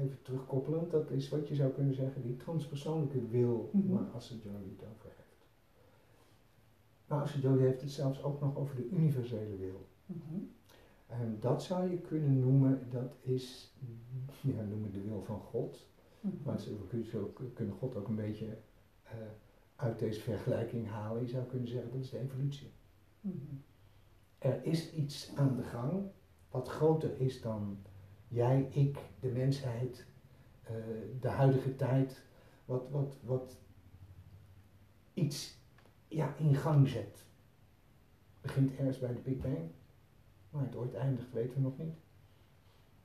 even 0.00 0.22
terugkoppelend, 0.22 0.90
dat 0.90 1.10
is 1.10 1.28
wat 1.28 1.48
je 1.48 1.54
zou 1.54 1.70
kunnen 1.70 1.94
zeggen, 1.94 2.22
die 2.22 2.36
transpersoonlijke 2.36 3.26
wil 3.26 3.70
mm 3.72 3.80
-hmm. 3.80 4.10
waar 4.12 4.22
Jolie 4.42 4.76
het 4.78 4.88
over 4.94 5.10
heeft. 5.16 5.46
Maar 7.06 7.38
Jolie 7.38 7.66
heeft 7.66 7.80
het 7.80 7.90
zelfs 7.90 8.22
ook 8.22 8.40
nog 8.40 8.56
over 8.56 8.76
de 8.76 8.88
universele 8.88 9.56
wil. 9.56 9.88
Mhm. 10.06 10.38
En 11.06 11.36
dat 11.40 11.62
zou 11.62 11.90
je 11.90 11.98
kunnen 11.98 12.40
noemen, 12.40 12.86
dat 12.90 13.16
is, 13.20 13.74
ja, 14.40 14.62
noemen 14.62 14.92
de 14.92 15.00
wil 15.00 15.22
van 15.22 15.40
God. 15.40 15.88
Mm 16.20 16.30
-hmm. 16.30 16.40
Maar 16.44 16.60
we 17.38 17.50
kunnen 17.54 17.74
God 17.74 17.96
ook 17.96 18.08
een 18.08 18.14
beetje 18.14 18.46
uh, 19.04 19.10
uit 19.76 19.98
deze 19.98 20.20
vergelijking 20.20 20.88
halen. 20.88 21.22
Je 21.22 21.28
zou 21.28 21.44
kunnen 21.44 21.68
zeggen, 21.68 21.92
dat 21.92 22.00
is 22.00 22.10
de 22.10 22.18
evolutie. 22.18 22.72
Mhm. 23.20 23.36
Er 24.38 24.64
is 24.64 24.92
iets 24.92 25.32
aan 25.36 25.56
de 25.56 25.62
gang 25.62 26.02
wat 26.50 26.68
groter 26.68 27.20
is 27.20 27.42
dan 27.42 27.78
jij, 28.30 28.68
ik, 28.70 28.98
de 29.20 29.28
mensheid, 29.28 30.06
uh, 30.64 30.70
de 31.20 31.28
huidige 31.28 31.76
tijd, 31.76 32.22
wat, 32.64 32.90
wat, 32.90 33.16
wat 33.22 33.56
iets 35.14 35.58
ja, 36.08 36.34
in 36.36 36.54
gang 36.54 36.88
zet. 36.88 37.24
Begint 38.40 38.76
ergens 38.76 38.98
bij 38.98 39.12
de 39.12 39.20
Big 39.20 39.38
Bang, 39.38 39.70
maar 40.50 40.64
het 40.64 40.76
ooit 40.76 40.94
eindigt 40.94 41.32
weten 41.32 41.54
we 41.54 41.60
nog 41.60 41.78
niet. 41.78 41.94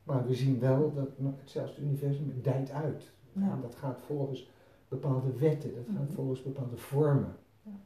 Maar 0.04 0.28
we 0.28 0.34
zien 0.34 0.60
wel 0.60 0.94
dat 0.94 1.10
zelfs 1.44 1.72
het 1.72 1.80
universum 1.80 2.42
dijt 2.42 2.72
uit. 2.72 3.14
Ja. 3.34 3.52
En 3.52 3.62
dat 3.62 3.76
gaat 3.76 4.02
volgens 4.02 4.50
bepaalde 4.88 5.34
wetten, 5.34 5.76
dat 5.76 5.86
gaat 5.86 6.08
mhm. 6.08 6.14
volgens 6.14 6.44
bepaalde 6.44 6.78
vormen. 6.78 7.36
Ja. 7.62 7.80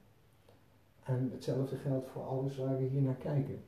En 1.03 1.29
hetzelfde 1.31 1.75
geldt 1.75 2.07
voor 2.07 2.23
alles 2.23 2.57
waar 2.57 2.77
we 2.77 2.83
hier 2.83 3.01
naar 3.01 3.15
kijken. 3.15 3.63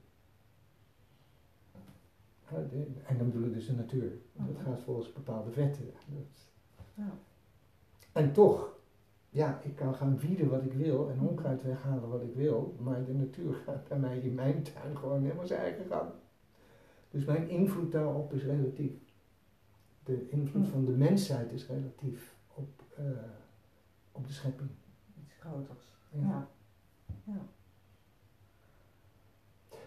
En 3.05 3.17
dan 3.17 3.31
bedoel 3.31 3.47
ik 3.47 3.53
dus 3.53 3.65
de 3.65 3.73
natuur. 3.73 4.11
Dat 4.33 4.63
gaat 4.63 4.81
volgens 4.81 5.13
bepaalde 5.13 5.53
wetten. 5.53 5.91
ja. 6.93 7.13
En 8.11 8.33
toch, 8.33 8.79
ja, 9.29 9.61
ik 9.63 9.75
kan 9.75 9.95
gaan 9.95 10.19
wieden 10.19 10.49
wat 10.49 10.63
ik 10.63 10.73
wil 10.73 11.09
en 11.09 11.19
onkruid 11.19 11.63
weghalen 11.63 12.09
wat 12.09 12.21
ik 12.21 12.33
wil, 12.35 12.75
maar 12.79 13.05
de 13.05 13.13
natuur 13.13 13.53
gaat 13.53 13.87
bij 13.87 13.99
mij 13.99 14.19
in 14.19 14.33
mijn 14.33 14.63
tuin 14.63 14.97
gewoon 14.97 15.21
helemaal 15.21 15.47
zijn 15.47 15.59
eigen 15.59 15.85
gang. 15.85 16.09
Dus 17.09 17.25
mijn 17.25 17.49
invloed 17.49 17.91
daarop 17.91 18.33
is 18.33 18.43
relatief. 18.43 18.91
De 20.03 20.29
invloed 20.29 20.67
van 20.67 20.85
de 20.85 20.91
mensheid 20.91 21.51
is 21.51 21.67
relatief 21.67 22.35
op, 22.53 22.83
uh, 22.99 23.05
op 24.11 24.27
de 24.27 24.33
schepping. 24.33 24.69
Iets 25.23 25.33
groters. 25.39 25.85
Ja. 26.09 26.47
ja. 27.23 27.41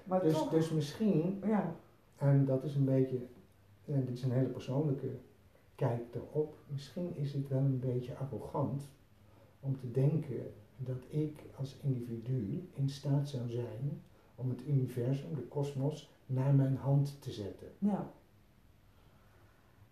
Maar 0.04 0.22
dus, 0.22 0.32
toch, 0.32 0.50
dus 0.50 0.70
misschien 0.70 1.42
ja. 1.44 1.76
En 2.18 2.44
dat 2.44 2.64
is 2.64 2.74
een 2.74 2.84
beetje, 2.84 3.26
en 3.84 4.04
dit 4.04 4.16
is 4.16 4.22
een 4.22 4.32
hele 4.32 4.48
persoonlijke 4.48 5.10
kijk 5.74 6.14
erop, 6.14 6.56
misschien 6.66 7.16
is 7.16 7.32
het 7.32 7.48
wel 7.48 7.58
een 7.58 7.80
beetje 7.80 8.16
arrogant 8.16 8.82
om 9.60 9.78
te 9.78 9.90
denken 9.90 10.52
dat 10.76 11.02
ik 11.08 11.44
als 11.56 11.76
individu 11.82 12.68
in 12.72 12.88
staat 12.88 13.28
zou 13.28 13.48
zijn 13.48 14.02
om 14.34 14.48
het 14.48 14.66
universum, 14.66 15.34
de 15.34 15.42
kosmos, 15.42 16.12
naar 16.26 16.54
mijn 16.54 16.76
hand 16.76 17.22
te 17.22 17.30
zetten. 17.30 17.68
Ja. 17.78 18.10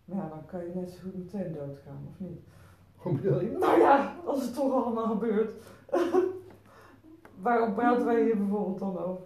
Ja, 0.05 0.29
dan 0.29 0.45
kan 0.45 0.59
je 0.59 0.71
net 0.75 0.89
zo 0.89 0.99
goed 1.01 1.17
meteen 1.17 1.53
doodgaan, 1.53 2.07
of 2.09 2.19
niet? 2.19 2.39
Hoe 2.95 3.13
bedoel 3.13 3.41
je? 3.41 3.51
Nou 3.51 3.79
ja, 3.79 4.15
als 4.25 4.43
het 4.45 4.53
toch 4.53 4.83
allemaal 4.83 5.07
gebeurt. 5.07 5.53
Waarom 7.41 7.73
praten 7.73 8.05
wij 8.05 8.23
hier 8.23 8.37
bijvoorbeeld 8.37 8.79
dan 8.79 8.97
over? 8.97 9.25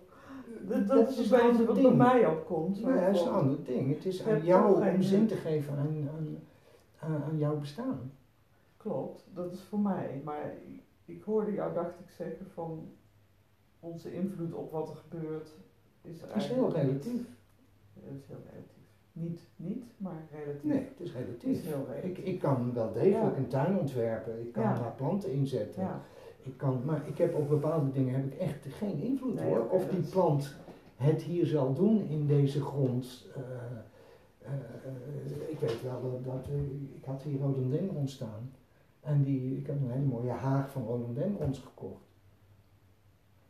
Dat, 0.67 0.87
dat, 0.87 1.09
is 1.09 1.31
een 1.31 1.37
beetje 1.47 1.65
wat 1.65 1.81
bij 1.81 1.91
mij 1.93 2.25
opkomt. 2.25 2.83
Nee, 2.85 3.05
dat 3.05 3.15
is 3.15 3.21
een 3.21 3.27
ander 3.29 3.63
ding. 3.63 3.95
Het 3.95 4.05
is 4.05 4.27
aan 4.27 4.43
jou 4.43 4.89
om 4.95 5.01
zin 5.01 5.27
te 5.27 5.35
geven 5.35 5.77
aan, 5.77 6.09
aan, 6.99 7.23
aan, 7.23 7.37
jouw 7.37 7.57
bestaan. 7.59 8.11
Klopt, 8.77 9.23
dat 9.33 9.51
is 9.51 9.61
voor 9.61 9.79
mij. 9.79 10.21
Maar 10.23 10.53
ik 11.05 11.23
hoorde 11.23 11.53
jou, 11.53 11.73
dacht 11.73 11.99
ik, 11.99 12.09
zeggen 12.17 12.45
van 12.53 12.89
onze 13.79 14.13
invloed 14.13 14.53
op 14.53 14.71
wat 14.71 14.89
er 14.89 14.95
gebeurt 14.95 15.49
is, 16.01 16.17
is 16.35 16.45
heel 16.47 16.71
relatief. 16.71 17.21
Dat 17.93 18.13
is 18.19 18.25
heel 18.27 18.41
relatief. 18.51 18.75
Niet, 19.11 19.39
niet, 19.55 19.83
maar 19.97 20.27
relatief. 20.31 20.63
Nee, 20.63 20.77
het 20.79 20.99
is 20.99 21.13
Het 21.13 21.43
is 21.43 21.63
relatief. 21.63 21.65
heel 21.65 21.87
Ik, 22.03 22.17
ik 22.17 22.39
kan 22.39 22.73
wel 22.73 22.91
degelijk 22.93 23.35
Ja. 23.35 23.37
een 23.37 23.47
tuin 23.47 23.79
ontwerpen, 23.79 24.39
ik 24.39 24.51
kan 24.51 24.63
Ja. 24.63 24.73
daar 24.75 24.93
planten 24.97 25.31
inzetten. 25.31 25.81
Ja, 25.81 26.01
Ik 26.47 26.57
kan, 26.57 26.81
maar 26.85 27.07
ik 27.07 27.17
heb 27.17 27.35
op 27.35 27.49
bepaalde 27.49 27.91
dingen 27.91 28.13
heb 28.15 28.25
ik 28.33 28.39
echt 28.39 28.65
geen 28.69 29.01
invloed 29.01 29.33
Nee, 29.33 29.45
hoor. 29.45 29.69
Of 29.69 29.87
die 29.87 30.01
plant 30.01 30.55
het 30.95 31.21
hier 31.21 31.45
zal 31.45 31.73
doen 31.73 32.07
in 32.09 32.27
deze 32.27 32.61
grond. 32.61 33.25
eh, 33.35 33.41
eh, 34.41 35.49
ik 35.49 35.59
weet 35.59 35.81
wel 35.83 36.01
dat, 36.01 36.23
dat 36.33 36.47
eh, 36.47 36.95
ik 36.95 37.05
had 37.05 37.23
hier 37.23 37.39
rhododendrons 37.39 38.13
staan. 38.13 38.51
En 39.01 39.23
die, 39.23 39.57
ik 39.57 39.67
heb 39.67 39.81
een 39.81 39.91
hele 39.91 40.05
mooie 40.05 40.31
haag 40.31 40.71
van 40.71 40.83
rhododendrons 40.85 41.59
gekocht. 41.59 42.03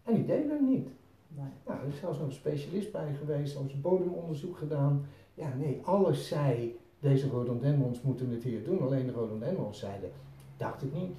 En 0.03 0.15
die 0.15 0.25
deden 0.25 0.51
het 0.51 0.61
niet. 0.61 0.87
nee. 1.27 1.45
Nou, 1.65 1.79
er 1.79 1.87
is 1.87 1.99
zelfs 1.99 2.17
nog 2.17 2.27
een 2.27 2.33
specialist 2.33 2.91
bij 2.91 3.13
geweest, 3.13 3.55
er 3.55 3.65
is 3.65 3.73
een 3.73 3.81
bodemonderzoek 3.81 4.57
gedaan. 4.57 5.05
Ja, 5.33 5.53
nee, 5.57 5.81
alles 5.83 6.27
zei, 6.27 6.79
deze 6.99 7.27
rhododendrons 7.29 8.01
moeten 8.01 8.29
het 8.29 8.43
hier 8.43 8.63
doen. 8.63 8.81
Alleen 8.81 9.05
de 9.05 9.11
rhododendrons 9.11 9.79
zeiden, 9.79 10.09
dacht 10.57 10.83
ik 10.83 10.93
niet. 10.93 11.15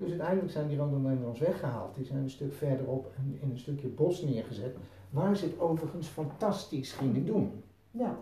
Dus 0.00 0.08
uiteindelijk 0.10 0.50
zijn 0.52 0.68
die 0.68 0.76
rhododendrons 0.78 1.38
weggehaald. 1.38 1.94
Die 1.94 2.04
zijn 2.04 2.22
een 2.22 2.30
stuk 2.30 2.52
verderop 2.54 3.12
en 3.16 3.38
in 3.40 3.50
een 3.50 3.58
stukje 3.58 3.88
bos 3.88 4.22
neergezet. 4.22 4.76
Waar 5.10 5.36
ze 5.36 5.44
het 5.44 5.58
overigens 5.60 6.06
fantastisch 6.06 6.92
gingen 6.92 7.24
doen. 7.26 7.62
Ja, 7.90 8.18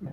oké. 0.00 0.12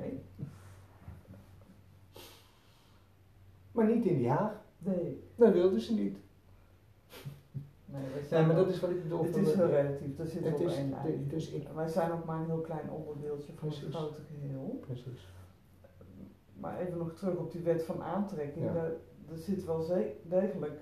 Maar 3.72 3.88
niet 3.96 4.06
in 4.06 4.18
die 4.18 4.30
haag. 4.30 4.52
Nee, 4.78 5.24
Dat 5.36 5.54
wilden 5.54 5.82
ze 5.82 5.94
niet. 5.94 6.18
nee, 7.86 8.46
maar 8.46 8.56
dat 8.56 8.70
is 8.70 8.80
wat 8.80 8.90
ik 8.90 9.04
bedoel. 9.04 9.24
Het 9.24 9.36
is 9.36 9.54
heel 9.54 9.68
relatief, 9.70 10.16
zitten 10.18 10.42
we 10.42 10.48
het 10.50 10.60
op 10.60 10.68
is, 10.68 10.76
één 10.76 10.90
de- 10.90 10.96
lijn. 11.04 11.28
dus 11.28 11.50
ik, 11.50 11.68
Wij 11.76 11.88
zijn 11.88 12.12
ook 12.12 12.26
maar 12.26 12.40
een 12.40 12.46
heel 12.46 12.62
klein 12.62 12.90
onderdeeltje 12.90 13.54
van 13.56 13.68
het 13.70 13.78
grote 13.96 14.22
geheel. 14.22 14.80
precies. 14.86 15.28
Maar 16.60 16.80
even 16.80 16.98
nog 16.98 17.14
terug 17.14 17.36
op 17.36 17.52
die 17.52 17.62
wet 17.62 17.84
van 17.84 18.04
aantrekking. 18.04 18.66
Ja. 18.66 18.88
Daar 19.32 19.40
zit 19.40 19.66
wel 19.66 19.86
degelijk, 20.24 20.80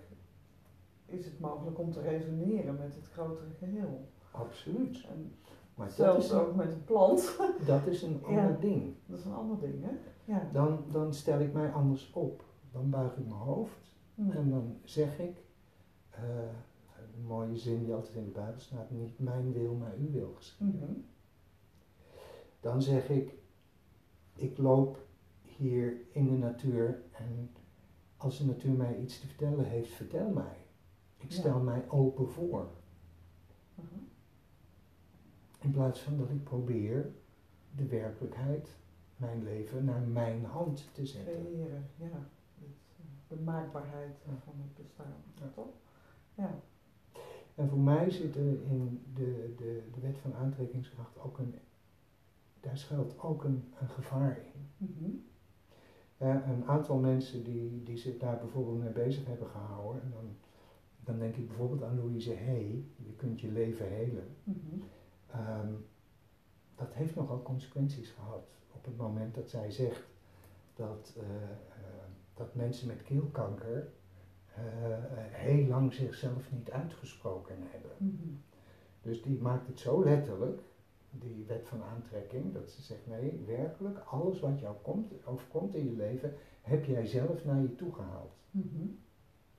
is 1.05 1.25
het 1.25 1.39
mogelijk 1.39 1.79
om 1.79 1.91
te 1.91 2.01
resoneren 2.01 2.75
met 2.77 2.95
het 2.95 3.07
grotere 3.07 3.49
geheel. 3.59 4.07
Absoluut. 4.31 5.05
En 5.09 5.31
Maar 5.75 5.87
dat 5.87 5.95
zelfs 5.95 6.25
is, 6.25 6.33
ook 6.33 6.55
met 6.55 6.71
een 6.71 6.83
plant. 6.83 7.37
dat 7.65 7.87
is 7.87 8.01
een 8.01 8.19
Ja. 8.19 8.41
ander 8.41 8.59
ding. 8.59 8.93
Dat 9.05 9.19
is 9.19 9.25
een 9.25 9.33
ander 9.33 9.59
ding, 9.59 9.83
hè? 9.83 9.91
Ja. 10.23 10.49
Dan, 10.53 10.83
dan 10.91 11.13
stel 11.13 11.39
ik 11.39 11.53
mij 11.53 11.71
anders 11.71 12.11
op. 12.13 12.43
Dan 12.71 12.89
buig 12.89 13.11
ik 13.17 13.25
mijn 13.25 13.39
hoofd 13.39 13.87
Hm. 14.15 14.31
en 14.31 14.49
dan 14.49 14.77
zeg 14.83 15.19
ik, 15.19 15.37
eh, 16.09 16.21
een 17.15 17.25
mooie 17.25 17.57
zin 17.57 17.83
die 17.83 17.93
altijd 17.93 18.15
in 18.15 18.23
de 18.25 18.29
Bijbel 18.31 18.59
staat, 18.59 18.89
niet 18.91 19.19
mijn 19.19 19.53
wil, 19.53 19.73
maar 19.73 19.93
uw 19.99 20.11
wil 20.11 20.33
geschieden. 20.35 20.79
Mhm. 20.89 20.99
Dan 22.59 22.81
zeg 22.81 23.09
ik, 23.09 23.33
ik 24.35 24.57
loop 24.57 24.97
hier 25.41 25.93
in 26.11 26.25
de 26.29 26.37
natuur 26.37 27.01
en 27.11 27.49
als 28.19 28.37
de 28.37 28.45
natuur 28.45 28.71
mij 28.73 28.97
iets 28.99 29.19
te 29.19 29.27
vertellen 29.27 29.65
heeft, 29.65 29.91
vertel 29.91 30.29
mij. 30.29 30.57
Ik 31.17 31.31
stel 31.31 31.57
Ja. 31.57 31.63
mij 31.63 31.89
open 31.89 32.27
voor. 32.29 32.67
Mhm. 33.75 33.85
In 35.59 35.71
plaats 35.71 35.99
van 36.01 36.17
dat 36.17 36.29
ik 36.29 36.43
probeer 36.43 37.11
de 37.75 37.85
werkelijkheid, 37.85 38.69
mijn 39.17 39.43
leven, 39.43 39.85
naar 39.85 40.01
mijn 40.01 40.45
hand 40.45 40.89
te 40.93 41.05
zetten. 41.05 41.33
Creëren, 41.33 41.89
ja. 41.95 42.05
Eh, 42.05 42.65
de 43.27 43.35
maakbaarheid 43.35 44.17
van 44.43 44.53
het 44.61 44.75
bestaan, 44.85 45.13
Ja. 45.35 45.49
toch? 45.55 45.67
Ja. 46.35 46.59
En 47.55 47.69
voor 47.69 47.79
mij 47.79 48.09
zit 48.09 48.35
er 48.35 48.61
in 48.63 49.03
de, 49.13 49.53
de, 49.57 49.83
de 49.93 49.99
wet 50.01 50.17
van 50.17 50.33
aantrekkingskracht 50.33 51.19
ook 51.19 51.37
een, 51.37 51.55
daar 52.59 52.77
schuilt 52.77 53.19
ook 53.19 53.43
een, 53.43 53.73
een 53.81 53.89
gevaar 53.89 54.37
in. 54.37 54.87
Mhm. 54.87 55.09
Een 56.19 56.65
aantal 56.65 56.97
mensen 56.97 57.43
die, 57.43 57.83
die 57.83 57.97
zich 57.97 58.17
daar 58.17 58.39
bijvoorbeeld 58.39 58.79
mee 58.79 59.05
bezig 59.05 59.25
hebben 59.25 59.47
gehouden, 59.47 60.01
en 60.01 60.11
dan, 60.11 60.35
dan 61.03 61.19
denk 61.19 61.35
ik 61.35 61.47
bijvoorbeeld 61.47 61.83
aan 61.83 61.97
Louise 61.97 62.35
Hay, 62.35 62.85
je 62.95 63.13
kunt 63.15 63.39
je 63.41 63.51
leven 63.51 63.87
helen. 63.87 64.27
Mhm. 64.43 64.57
Ehm, 65.31 65.73
dat 66.75 66.93
heeft 66.93 67.15
nogal 67.15 67.41
consequenties 67.41 68.09
gehad 68.09 68.47
op 68.71 68.85
het 68.85 68.97
moment 68.97 69.35
dat 69.35 69.49
zij 69.49 69.71
zegt 69.71 70.07
dat, 70.75 71.13
eh, 71.17 71.23
eh, 71.23 72.09
dat 72.33 72.55
mensen 72.55 72.87
met 72.87 73.03
keelkanker 73.03 73.91
eh, 74.55 74.63
heel 75.15 75.67
lang 75.67 75.93
zichzelf 75.93 76.51
niet 76.51 76.71
uitgesproken 76.71 77.55
hebben. 77.59 77.91
Mhm. 77.97 78.33
Dus 79.01 79.21
die 79.21 79.39
maakt 79.41 79.67
het 79.67 79.79
zo 79.79 80.03
letterlijk, 80.03 80.61
die 81.11 81.45
wet 81.47 81.67
van 81.67 81.83
aantrekking, 81.83 82.53
dat 82.53 82.69
ze 82.69 82.81
zegt 82.81 83.07
nee, 83.07 83.43
werkelijk, 83.45 83.99
alles 83.99 84.39
wat 84.39 84.59
jou 84.59 84.75
komt, 84.81 85.25
overkomt 85.25 85.75
in 85.75 85.85
je 85.85 85.95
leven, 85.95 86.33
heb 86.61 86.85
jij 86.85 87.05
zelf 87.05 87.45
naar 87.45 87.61
je 87.61 87.75
toe 87.75 87.93
gehaald. 87.93 88.33
Mhm. 88.51 88.81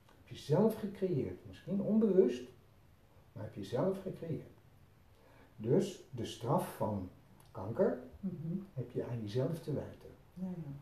Heb 0.06 0.26
je 0.26 0.36
zelf 0.36 0.78
gecreëerd, 0.78 1.46
misschien 1.46 1.80
onbewust, 1.80 2.48
maar 3.32 3.44
heb 3.44 3.54
je 3.54 3.64
zelf 3.64 4.02
gecreëerd. 4.02 4.58
Dus 5.56 6.08
de 6.10 6.24
straf 6.24 6.76
van 6.76 7.10
kanker 7.50 7.98
Mhm. 8.20 8.58
heb 8.74 8.90
je 8.90 9.04
aan 9.04 9.20
jezelf 9.20 9.60
te 9.60 9.72
wijten. 9.72 10.10
Ja, 10.34 10.46
ja. 10.46 10.72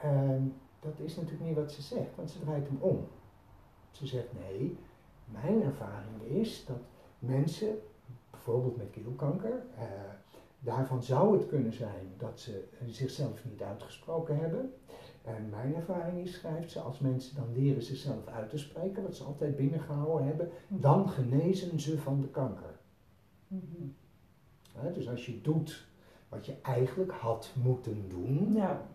En 0.00 0.54
dat 0.80 0.98
is 0.98 1.16
natuurlijk 1.16 1.44
niet 1.44 1.54
wat 1.56 1.72
ze 1.72 1.82
zegt, 1.82 2.16
want 2.16 2.30
ze 2.30 2.38
draait 2.40 2.66
hem 2.66 2.78
om. 2.80 3.06
Ze 3.90 4.06
zegt 4.06 4.32
nee, 4.32 4.76
mijn 5.24 5.62
ervaring 5.62 6.22
is 6.22 6.64
dat 6.64 6.80
mensen, 7.18 7.78
bijvoorbeeld 8.44 8.76
met 8.76 8.90
keelkanker, 8.90 9.62
eh, 9.76 9.84
daarvan 10.58 11.02
zou 11.02 11.38
het 11.38 11.46
kunnen 11.46 11.72
zijn 11.72 12.12
dat 12.16 12.40
ze 12.40 12.64
zichzelf 12.86 13.44
niet 13.44 13.62
uitgesproken 13.62 14.38
hebben. 14.38 14.72
En 15.24 15.48
mijn 15.50 15.74
ervaring 15.74 16.18
is, 16.18 16.32
schrijft 16.32 16.70
ze, 16.70 16.80
als 16.80 16.98
mensen 16.98 17.36
dan 17.36 17.52
leren 17.52 17.82
zichzelf 17.82 18.26
uit 18.26 18.50
te 18.50 18.58
spreken, 18.58 19.02
wat 19.02 19.16
ze 19.16 19.24
altijd 19.24 19.56
binnengehouden 19.56 20.26
hebben, 20.26 20.50
dan 20.68 21.08
genezen 21.08 21.80
ze 21.80 21.98
van 21.98 22.20
de 22.20 22.28
kanker. 22.28 22.78
Mhm. 23.46 24.92
Dus 24.92 25.08
als 25.08 25.26
je 25.26 25.40
doet 25.40 25.86
wat 26.28 26.46
je 26.46 26.54
eigenlijk 26.62 27.12
had 27.12 27.52
moeten 27.62 28.04
doen, 28.08 28.52
Ja, 28.52 28.86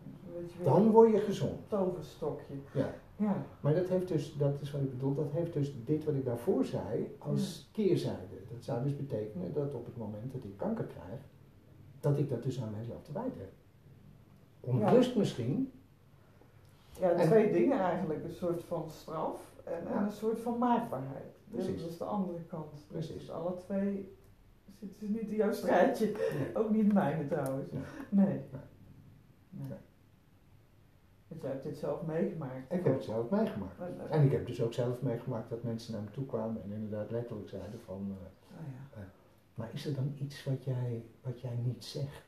dan 0.63 0.91
word 0.91 1.12
je 1.12 1.19
gezond. 1.19 1.69
Toverstokje. 1.69 2.53
Ja. 2.73 2.93
Ja. 3.17 3.45
Maar 3.60 3.73
dat 3.73 3.88
heeft 3.88 4.08
dus, 4.08 4.36
dat 4.38 4.62
is 4.62 4.71
wat 4.71 4.81
ik 4.81 4.89
bedoel, 4.89 5.15
dat 5.15 5.31
heeft 5.31 5.53
dus 5.53 5.73
dit 5.86 6.03
wat 6.03 6.15
ik 6.15 6.25
daarvoor 6.25 6.65
zei 6.65 7.15
als 7.17 7.69
keerzijde. 7.71 8.35
Dat 8.56 8.63
zou 8.63 8.84
dus 8.84 8.96
betekenen 8.96 9.54
dat 9.54 9.74
op 9.74 9.86
het 9.86 9.98
moment 9.98 10.32
dat 10.32 10.44
ik 10.44 10.58
kanker 10.58 10.86
krijg, 10.86 11.20
dat 12.00 12.20
ik 12.20 12.30
dat 12.30 12.44
dus 12.44 12.62
aan 12.62 12.72
mijzelf 12.72 13.04
te 13.04 13.12
wijten 13.12 13.39
heb. 13.39 13.52
Onbewust 14.60 15.15
misschien, 15.15 15.72
Ja, 17.00 17.12
En- 17.12 17.28
twee 17.28 17.52
dingen 17.52 17.80
eigenlijk. 17.80 18.24
Een 18.24 18.32
soort 18.32 18.63
van 18.63 18.89
straf 18.89 19.54
en, 19.63 19.98
een 19.98 20.12
soort 20.12 20.39
van 20.39 20.58
maakbaarheid. 20.58 21.36
Dus 21.46 21.65
dat 21.65 21.89
is 21.89 21.98
de 21.98 22.04
andere 22.04 22.41
kant. 22.44 22.86
Precies. 22.88 23.13
Dus 23.13 23.32
alle 23.32 23.56
twee 23.56 24.18
zitten 24.80 25.12
niet 25.12 25.30
in 25.30 25.36
jouw 25.36 25.52
strijdje. 25.52 26.06
Nee. 26.06 26.56
Ook 26.56 26.70
niet 26.70 26.86
in 26.86 26.94
mijne 26.94 27.28
trouwens. 27.28 27.72
Nee. 27.72 27.82
Nee. 28.10 28.28
Nee. 28.28 29.68
nee. 29.68 29.78
Want 31.28 31.41
jij 31.41 31.52
hebt 31.52 31.63
dit 31.63 31.78
zelf 31.78 32.06
meegemaakt. 32.06 32.72
ik 32.74 32.84
heb 32.84 32.94
het 32.94 33.04
zelf 33.04 33.30
meegemaakt. 33.30 33.80
En 34.10 34.24
ik 34.24 34.32
heb 34.32 34.48
dus 34.48 34.62
ook 34.62 34.74
zelf 34.74 35.02
meegemaakt 35.02 35.50
dat 35.50 35.63
mensen 35.63 35.94
naar 35.94 36.02
me 36.02 36.12
toe 36.12 36.26
kwamen 36.26 36.63
en 36.63 36.72
inderdaad 36.72 37.12
letterlijk 37.12 37.50
zeiden 37.50 37.80
van, 37.80 38.08
eh, 38.10 38.26
Ja. 38.96 39.10
maar 39.56 39.74
is 39.74 39.86
er 39.86 39.94
dan 39.96 40.13
iets 40.18 40.44
wat 40.44 40.63
jij, 40.63 41.04
wat 41.22 41.41
jij 41.41 41.56
niet 41.56 41.86
zegt? 41.86 42.24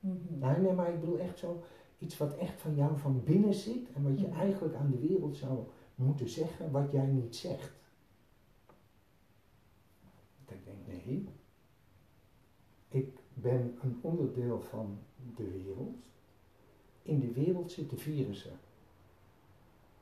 Mhm. 0.00 0.16
Nee, 0.38 0.56
nee, 0.56 0.72
maar 0.72 0.92
ik 0.92 1.00
bedoel 1.00 1.18
echt 1.18 1.38
zo, 1.38 1.62
iets 1.98 2.16
wat 2.18 2.36
echt 2.36 2.60
van 2.60 2.74
jou 2.74 2.98
van 2.98 3.24
binnen 3.24 3.54
zit 3.54 3.92
en 3.94 4.02
wat 4.02 4.20
je 4.20 4.26
Mhm. 4.26 4.38
eigenlijk 4.38 4.74
aan 4.74 4.90
de 4.90 4.98
wereld 4.98 5.36
zou 5.36 5.64
moeten 5.94 6.28
zeggen, 6.28 6.70
wat 6.70 6.90
jij 6.90 7.06
niet 7.06 7.36
zegt. 7.36 7.72
Dat 10.44 10.54
ik 10.54 10.64
denk, 10.64 10.86
nee, 10.86 11.28
ik 12.88 13.18
ben 13.34 13.78
een 13.82 13.98
onderdeel 14.00 14.60
van 14.60 14.98
de 15.36 15.50
wereld. 15.50 15.96
In 17.02 17.20
de 17.20 17.32
wereld 17.32 17.72
zitten 17.72 17.98
virussen. 17.98 18.58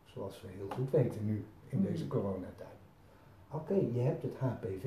Zoals 0.04 0.40
we 0.42 0.48
heel 0.48 0.68
goed 0.70 0.90
weten 0.90 1.24
nu, 1.24 1.44
in 1.68 1.78
Mhm. 1.78 1.86
deze 1.86 2.06
coronatijd. 2.06 2.68
Oké, 3.50 3.74
je 3.74 3.98
hebt 4.00 4.22
het 4.22 4.36
HPV, 4.36 4.84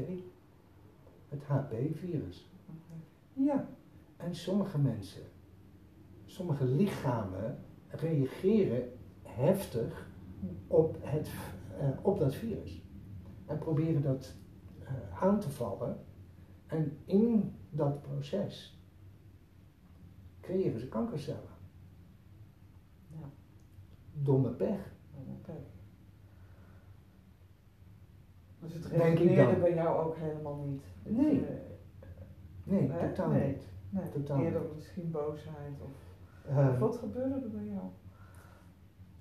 het 1.33 1.43
HP-virus. 1.43 2.51
Ja, 3.33 3.67
en 4.17 4.35
sommige 4.35 4.77
mensen, 4.77 5.23
sommige 6.25 6.65
lichamen 6.65 7.59
reageren 7.87 8.89
heftig 9.21 10.07
op, 10.67 10.97
het, 11.01 11.31
eh, 11.77 11.89
op 12.01 12.19
dat 12.19 12.35
virus. 12.35 12.81
En 13.45 13.57
proberen 13.57 14.01
dat 14.01 14.35
eh, 14.79 15.23
aan 15.23 15.39
te 15.39 15.49
vallen. 15.49 15.97
En 16.65 16.97
in 17.05 17.55
dat 17.69 18.01
proces 18.01 18.81
creëren 20.41 20.79
ze 20.79 20.87
kankercellen. 20.87 21.51
Ja, 23.07 23.29
Domme 24.13 24.49
pech. 24.49 24.93
oké. 25.27 25.63
Dus 28.63 28.73
het 28.73 28.85
resoneerde 28.85 29.55
bij 29.59 29.73
jou 29.73 30.05
ook 30.05 30.15
helemaal 30.17 30.55
niet? 30.55 30.83
Nee. 31.17 31.33
je- 31.33 31.61
Nee, 32.63 32.89
Hè? 32.91 33.07
totaal 33.09 33.29
Nee. 33.31 33.47
niet. 33.47 33.63
Nee, 33.89 34.09
Totaal 34.09 34.39
eerder 34.39 34.61
niet. 34.61 34.75
misschien 34.75 35.11
boosheid 35.11 35.81
of... 35.81 35.91
Eh, 36.47 36.79
Wat 36.79 36.95
gebeurde 36.97 37.33
er 37.33 37.49
bij 37.51 37.65
jou? 37.65 37.81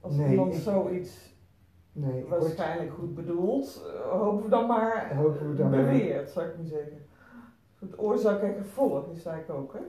Als 0.00 0.16
Nee, 0.16 0.30
iemand 0.30 0.54
ik- 0.54 0.60
zoiets 0.60 1.34
nee, 1.92 2.24
word, 2.24 2.40
waarschijnlijk 2.42 2.92
goed 2.92 3.14
bedoeld, 3.14 3.84
eh, 3.86 4.10
hopen 4.20 4.44
we 4.44 4.50
dan 4.50 4.66
maar 4.66 5.16
hopen 5.16 5.48
we 5.50 5.54
dan 5.56 5.70
beweert, 5.70 6.30
zou 6.30 6.46
ik 6.48 6.56
maar 6.56 6.66
zeggen. 6.66 6.98
Het 7.78 7.98
oorzaak 7.98 8.40
en 8.42 8.54
gevolg 8.54 9.10
is 9.10 9.24
eigenlijk 9.24 9.60
ook, 9.60 9.72
hè? 9.74 9.80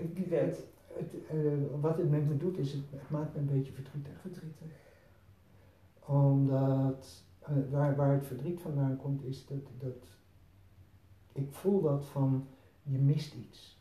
Ik, 0.00 0.14
Die 0.16 0.26
wet. 0.26 0.66
het, 0.92 1.14
eh, 1.30 1.36
wat 1.80 1.96
het 1.98 2.10
met 2.10 2.28
me 2.28 2.36
doet, 2.36 2.58
is 2.58 2.72
het, 2.72 2.82
het 2.90 3.10
maakt 3.10 3.34
me 3.34 3.40
een 3.40 3.46
beetje 3.46 3.72
verdrietig. 3.72 4.12
Verdrietig. 4.20 4.66
Omdat 6.06 6.96
eh, 7.04 7.31
waar, 7.70 7.96
waar 7.96 8.12
het 8.12 8.26
verdriet 8.26 8.60
vandaan 8.60 8.96
komt, 8.96 9.22
is 9.22 9.46
dat, 9.46 9.70
dat 9.78 10.06
ik 11.32 11.52
voel 11.52 11.82
dat 11.82 12.06
van 12.06 12.46
je 12.82 12.98
mist 12.98 13.34
iets. 13.34 13.80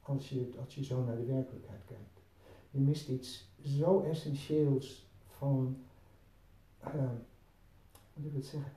Als 0.00 0.28
je, 0.28 0.52
als 0.64 0.74
je 0.74 0.84
zo 0.84 1.04
naar 1.04 1.16
de 1.16 1.24
werkelijkheid 1.24 1.84
kijkt. 1.84 2.20
Je 2.70 2.80
mist 2.80 3.08
iets 3.08 3.48
zo 3.60 4.00
essentieels 4.00 5.06
van, 5.26 5.76
eh, 6.78 6.92
hoe 6.92 8.12
moet 8.14 8.26
ik 8.26 8.34
het 8.34 8.46
zeggen? 8.46 8.72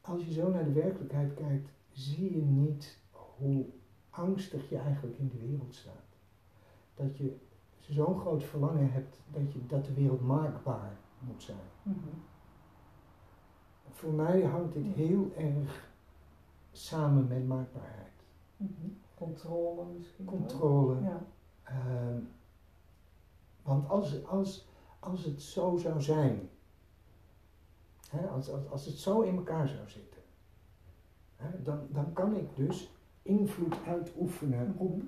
Als 0.00 0.24
je 0.24 0.32
zo 0.32 0.50
naar 0.50 0.64
de 0.64 0.72
werkelijkheid 0.72 1.34
kijkt, 1.34 1.68
zie 1.90 2.36
je 2.36 2.42
niet 2.42 2.98
hoe 3.10 3.66
angstig 4.10 4.68
je 4.68 4.78
eigenlijk 4.78 5.18
in 5.18 5.28
de 5.28 5.46
wereld 5.46 5.74
staat. 5.74 6.16
Dat 6.94 7.16
je 7.16 7.36
zo'n 7.88 8.18
groot 8.20 8.44
verlangen 8.44 8.92
hebt 8.92 9.16
dat, 9.32 9.52
je, 9.52 9.66
dat 9.66 9.84
de 9.84 9.94
wereld 9.94 10.20
maakbaar 10.20 10.96
moet 11.18 11.42
zijn. 11.42 11.58
Mhm. 11.82 11.98
Voor 13.90 14.12
mij 14.12 14.42
hangt 14.42 14.72
dit 14.74 14.84
heel 14.94 15.32
erg 15.36 15.88
samen 16.72 17.26
met 17.28 17.46
maakbaarheid. 17.46 17.98
Mhm. 18.56 18.70
Controle 19.14 19.84
misschien. 19.96 20.24
Controle. 20.24 21.00
Ja. 21.02 21.22
Ehm, 21.62 22.18
want 23.62 23.88
als, 23.88 24.24
als, 24.26 24.68
als 24.98 25.24
het 25.24 25.42
zo 25.42 25.76
zou 25.76 26.00
zijn, 26.02 26.48
hè, 28.10 28.26
als, 28.28 28.50
als, 28.50 28.68
als 28.70 28.86
het 28.86 28.94
zo 28.98 29.20
in 29.20 29.36
elkaar 29.36 29.68
zou 29.68 29.88
zitten, 29.88 30.20
hè, 31.36 31.62
dan, 31.62 31.78
dan 31.90 32.12
kan 32.12 32.36
ik 32.36 32.56
dus 32.56 32.92
invloed 33.22 33.74
uitoefenen 33.86 34.74
op, 34.76 35.02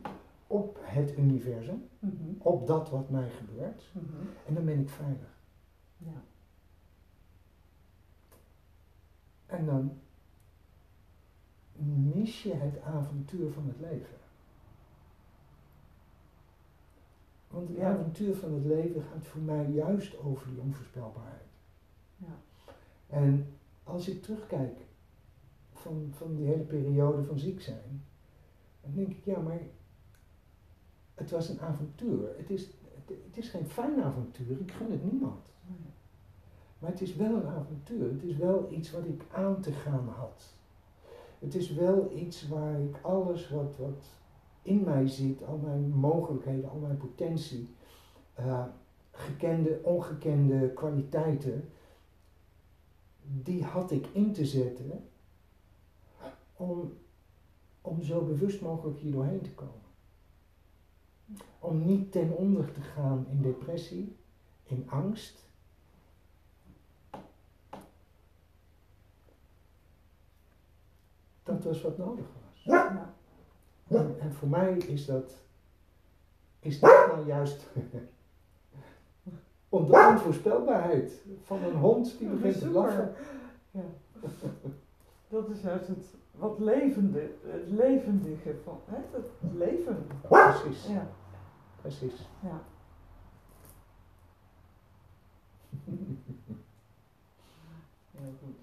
op 0.46 0.78
het 0.82 1.18
universum, 1.18 1.88
Mhm. 1.98 2.32
op 2.38 2.66
dat 2.66 2.90
wat 2.90 3.10
mij 3.10 3.30
gebeurt, 3.30 3.90
Mhm. 3.92 4.26
en 4.46 4.54
dan 4.54 4.64
ben 4.64 4.78
ik 4.80 4.88
veilig. 4.88 5.38
Ja. 5.96 6.22
En 9.52 9.66
dan 9.66 9.98
mis 12.12 12.42
je 12.42 12.54
het 12.54 12.80
avontuur 12.80 13.52
van 13.52 13.66
het 13.66 13.80
leven. 13.80 14.16
Want 17.48 17.68
het 17.68 17.76
Ja. 17.76 17.92
avontuur 17.92 18.34
van 18.36 18.52
het 18.54 18.64
leven 18.64 19.02
gaat 19.02 19.26
voor 19.26 19.40
mij 19.40 19.70
juist 19.70 20.18
over 20.18 20.48
die 20.48 20.60
onvoorspelbaarheid. 20.60 21.42
Ja. 22.16 22.36
En 23.06 23.46
als 23.84 24.08
ik 24.08 24.22
terugkijk 24.22 24.78
van, 25.72 26.08
van 26.10 26.34
die 26.36 26.46
hele 26.46 26.62
periode 26.64 27.24
van 27.24 27.38
ziek 27.38 27.60
zijn, 27.60 28.04
dan 28.80 28.94
denk 28.94 29.08
ik, 29.08 29.24
ja, 29.24 29.40
maar 29.40 29.60
het 31.14 31.30
was 31.30 31.48
een 31.48 31.60
avontuur. 31.60 32.36
Het 32.36 32.50
is, 32.50 32.66
het, 32.66 33.08
het 33.24 33.36
is 33.36 33.48
geen 33.48 33.66
fijn 33.66 34.02
avontuur, 34.02 34.60
ik 34.60 34.70
gun 34.72 34.90
het 34.90 35.12
niemand. 35.12 35.51
Maar 36.82 36.90
het 36.90 37.00
is 37.00 37.16
wel 37.16 37.34
een 37.34 37.46
avontuur. 37.46 38.12
Het 38.12 38.22
is 38.22 38.36
wel 38.36 38.68
iets 38.70 38.90
wat 38.90 39.04
ik 39.04 39.22
aan 39.32 39.60
te 39.60 39.72
gaan 39.72 40.08
had. 40.08 40.54
Het 41.38 41.54
is 41.54 41.72
wel 41.72 42.12
iets 42.14 42.48
waar 42.48 42.80
ik 42.80 42.98
alles 43.02 43.48
wat, 43.48 43.76
wat 43.76 44.04
in 44.62 44.82
mij 44.84 45.08
zit, 45.08 45.44
al 45.44 45.56
mijn 45.56 45.90
mogelijkheden, 45.90 46.70
al 46.70 46.78
mijn 46.78 46.96
potentie, 46.96 47.68
eh, 48.34 48.64
gekende, 49.10 49.80
ongekende 49.82 50.72
kwaliteiten, 50.72 51.68
die 53.22 53.64
had 53.64 53.90
ik 53.90 54.06
in 54.12 54.32
te 54.32 54.46
zetten 54.46 55.04
om, 56.56 56.92
om 57.80 58.02
zo 58.02 58.24
bewust 58.24 58.60
mogelijk 58.60 58.98
hier 58.98 59.12
doorheen 59.12 59.40
te 59.40 59.54
komen. 59.54 59.74
Om 61.58 61.84
niet 61.84 62.12
ten 62.12 62.36
onder 62.36 62.72
te 62.72 62.80
gaan 62.80 63.26
in 63.30 63.42
depressie, 63.42 64.16
in 64.62 64.90
angst. 64.90 65.50
Dat 71.42 71.64
was 71.64 71.82
wat 71.82 71.98
nodig 71.98 72.24
was. 72.24 72.62
Ja. 72.64 73.14
En, 73.88 74.16
en 74.20 74.32
voor 74.32 74.48
mij 74.48 74.76
is 74.76 75.06
dat, 75.06 75.32
is 76.60 76.80
dat 76.80 77.06
nou 77.06 77.26
juist 77.26 77.70
om 79.68 79.86
de 79.86 80.06
onvoorspelbaarheid 80.10 81.12
van 81.42 81.62
een 81.62 81.76
hond 81.76 82.18
die 82.18 82.28
begint 82.28 82.58
te 82.58 82.68
blaffen. 82.68 83.14
Ja. 83.70 83.80
Dat 85.28 85.48
is 85.48 85.60
juist 85.60 85.88
het 85.88 86.14
wat 86.30 86.58
levende, 86.58 87.30
het 87.46 87.68
levendige 87.70 88.54
van 88.64 88.80
hè? 88.84 88.96
het 89.10 89.26
leven. 89.54 90.06
Precies, 90.28 90.86
Ja. 90.86 91.06
precies. 91.80 92.28
Ja. 92.42 92.60
Heel 98.10 98.32
goed. 98.42 98.61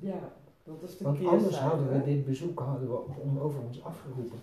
Ja, 0.00 0.32
dat 0.64 0.82
is 0.82 0.96
de 0.96 1.04
Want 1.04 1.18
keerzijde, 1.18 1.44
anders 1.44 1.58
hadden 1.58 1.92
we 1.92 2.02
dit 2.04 2.24
bezoek 2.26 2.60
hadden 2.60 2.88
we 2.90 2.98
om 3.22 3.38
over 3.38 3.60
ons 3.60 3.84
afgeroepen. 3.84 4.38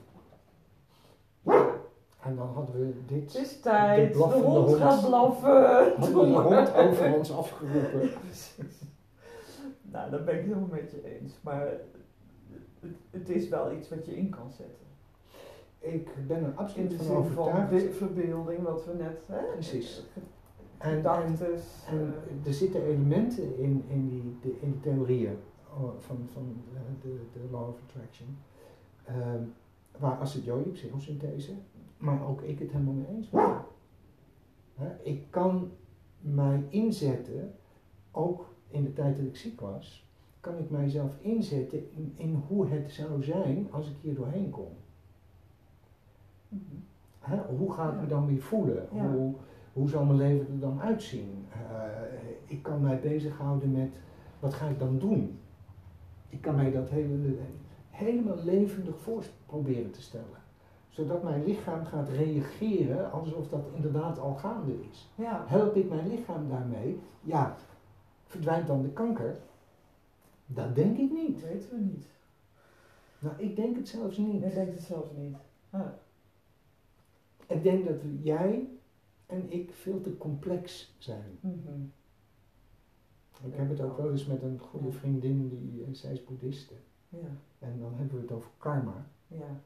En 2.21 2.35
dan 2.35 2.47
hadden 2.47 2.79
we 2.79 2.93
dit 3.07 3.33
Het 3.33 3.41
is 3.45 3.59
tijd, 3.59 4.13
De 4.13 4.19
hond, 4.19 4.43
hond. 4.43 4.75
gaat 4.75 5.05
blaffen. 5.05 5.93
hadden 5.97 6.19
we 6.19 6.25
de 6.25 6.39
hond 6.39 6.73
over 6.75 7.13
ons 7.13 7.31
afgeroepen. 7.31 8.09
Precies. 8.25 8.81
Nou, 9.81 10.11
dat 10.11 10.25
ben 10.25 10.35
ik 10.39 10.41
helemaal 10.45 10.67
met 10.71 10.91
je 10.91 11.19
eens. 11.19 11.33
Maar 11.41 11.67
het, 12.79 12.95
het 13.09 13.29
is 13.29 13.49
wel 13.49 13.71
iets 13.71 13.89
wat 13.89 14.05
je 14.05 14.17
in 14.17 14.29
kan 14.29 14.51
zetten. 14.51 14.83
Ik 15.79 16.27
ben 16.27 16.37
er 16.37 16.43
In 16.43 16.57
absoluut 16.57 16.89
de 16.89 17.03
van 17.33 17.67
verbeelding, 17.91 18.61
wat 18.63 18.85
we 18.85 18.93
net... 18.93 19.17
Hè? 19.25 19.43
Precies. 19.53 20.03
En, 20.77 21.05
en, 21.05 21.05
en 21.05 21.37
eh, 21.87 22.47
er 22.47 22.53
zitten 22.53 22.83
elementen 22.83 23.57
in, 23.57 23.83
in, 23.87 24.09
die, 24.09 24.37
de, 24.41 24.59
in 24.61 24.71
de 24.71 24.79
theorieën 24.79 25.37
oh, 25.77 25.89
van, 25.99 26.17
van 26.33 26.61
eh, 26.73 26.79
de, 27.01 27.19
de 27.33 27.39
Law 27.51 27.67
of 27.69 27.79
Attraction. 27.87 28.37
ehm, 29.03 29.43
waar 29.99 30.19
Acid 30.19 30.43
Jolie, 30.43 30.71
psychosynthese, 30.71 31.51
maar 31.97 32.27
ook 32.27 32.41
ik 32.41 32.59
het 32.59 32.71
helemaal 32.71 32.93
mee 32.93 33.07
eens 33.07 33.29
ben. 33.29 33.63
Ik 35.03 35.23
kan 35.29 35.71
mij 36.19 36.63
inzetten, 36.69 37.53
ook 38.11 38.45
in 38.67 38.83
de 38.83 38.93
tijd 38.93 39.17
dat 39.17 39.25
ik 39.25 39.35
ziek 39.35 39.61
was, 39.61 40.07
kan 40.39 40.57
ik 40.57 40.69
mijzelf 40.69 41.11
inzetten 41.21 41.91
in, 41.91 42.13
in 42.15 42.43
hoe 42.47 42.67
het 42.67 42.91
zou 42.91 43.23
zijn 43.23 43.67
als 43.71 43.87
ik 43.87 43.95
hier 44.01 44.15
doorheen 44.15 44.49
kom. 44.49 44.71
mhm. 46.49 47.39
Hoe 47.57 47.73
ga 47.73 47.93
ik 47.93 48.01
me 48.01 48.07
dan 48.07 48.27
weer 48.27 48.41
voelen? 48.41 48.87
Ja. 48.93 49.11
Hoe, 49.11 49.33
hoe 49.75 49.89
zal 49.89 50.05
mijn 50.05 50.17
leven 50.17 50.47
er 50.53 50.59
dan 50.59 50.81
uitzien? 50.81 51.45
Eh, 51.51 51.59
ik 52.45 52.63
kan 52.63 52.81
mij 52.81 52.99
bezighouden 52.99 53.71
met 53.71 53.89
wat 54.39 54.53
ga 54.53 54.67
ik 54.67 54.79
dan 54.79 54.99
doen? 54.99 55.39
Ik 56.29 56.41
kan 56.41 56.55
mij 56.55 56.71
dat 56.71 56.89
hele, 56.89 57.35
helemaal 57.89 58.43
levendig 58.43 58.99
voor 58.99 59.23
proberen 59.45 59.91
te 59.91 60.01
stellen. 60.01 60.43
Zodat 60.89 61.23
mijn 61.23 61.43
lichaam 61.43 61.85
gaat 61.85 62.09
reageren 62.09 63.11
alsof 63.11 63.47
dat 63.49 63.65
inderdaad 63.73 64.19
al 64.19 64.35
gaande 64.35 64.73
is. 64.91 65.09
Ja. 65.15 65.43
Help 65.47 65.75
ik 65.75 65.89
mijn 65.89 66.07
lichaam 66.07 66.49
daarmee? 66.49 66.99
Ja. 67.21 67.55
Verdwijnt 68.25 68.67
dan 68.67 68.81
de 68.81 68.89
kanker? 68.89 69.37
Dat 70.45 70.75
denk 70.75 70.97
ik 70.97 71.11
niet. 71.11 71.41
Dat 71.41 71.49
weten 71.49 71.69
we 71.69 71.77
niet. 71.81 72.05
Nou, 73.19 73.35
ik 73.37 73.55
denk 73.55 73.75
het 73.75 73.87
zelfs 73.87 74.17
niet. 74.17 74.43
Ik 74.43 74.53
denk 74.53 74.73
het 74.73 74.83
zelfs 74.83 75.09
niet. 75.17 75.35
Ah, 75.69 75.81
Ik 77.47 77.63
denk 77.63 77.87
dat 77.87 77.97
jij 78.21 78.67
en 79.25 79.51
ik 79.51 79.73
veel 79.73 80.01
te 80.01 80.17
complex 80.17 80.95
zijn. 80.97 81.37
mhm. 81.41 81.81
Ik 83.45 83.53
heb 83.53 83.69
het 83.69 83.81
ook 83.81 83.97
wel 83.97 84.11
eens 84.11 84.25
met 84.25 84.41
een 84.41 84.59
goede 84.59 84.91
vriendin, 84.91 85.47
die, 85.49 85.83
eh, 85.83 85.93
zij 85.93 86.11
is 86.13 86.23
boeddhiste. 86.23 86.73
Ja, 87.09 87.17
En 87.59 87.79
dan 87.79 87.93
hebben 87.95 88.15
we 88.15 88.21
het 88.21 88.31
over 88.31 88.49
karma. 88.57 89.07
ja. 89.27 89.61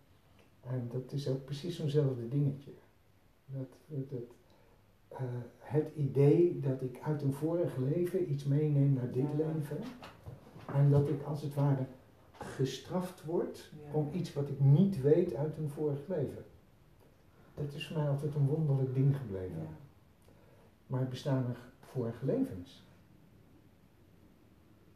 En 0.61 0.87
dat 0.91 1.11
is 1.11 1.27
ook 1.27 1.45
precies 1.45 1.75
zo'nzelfde 1.75 2.27
dingetje. 2.27 2.71
Dat, 3.45 3.67
dat, 3.87 4.21
eh, 5.07 5.17
het 5.59 5.91
idee 5.95 6.59
dat 6.59 6.81
ik 6.81 6.99
uit 7.03 7.21
een 7.21 7.33
vorig 7.33 7.77
leven 7.77 8.31
iets 8.31 8.43
meeneem 8.43 8.93
naar 8.93 9.11
dit 9.11 9.25
Ja. 9.37 9.45
leven. 9.53 9.77
En 10.73 10.89
dat 10.91 11.09
ik 11.09 11.23
als 11.23 11.41
het 11.41 11.53
ware 11.53 11.85
gestraft 12.31 13.23
word 13.25 13.71
om 13.91 14.09
iets 14.13 14.33
wat 14.33 14.49
ik 14.49 14.59
niet 14.59 15.01
weet 15.01 15.35
uit 15.35 15.57
een 15.57 15.69
vorig 15.69 16.07
leven. 16.07 16.45
Dat 17.65 17.73
is 17.73 17.87
voor 17.87 17.97
mij 17.97 18.07
altijd 18.09 18.35
een 18.35 18.47
wonderlijk 18.47 18.93
ding 18.93 19.17
gebleven. 19.17 19.57
Ja. 19.61 19.67
Maar 20.87 21.07
bestaan 21.07 21.45
er 21.49 21.57
vorige 21.79 22.25
levens? 22.25 22.87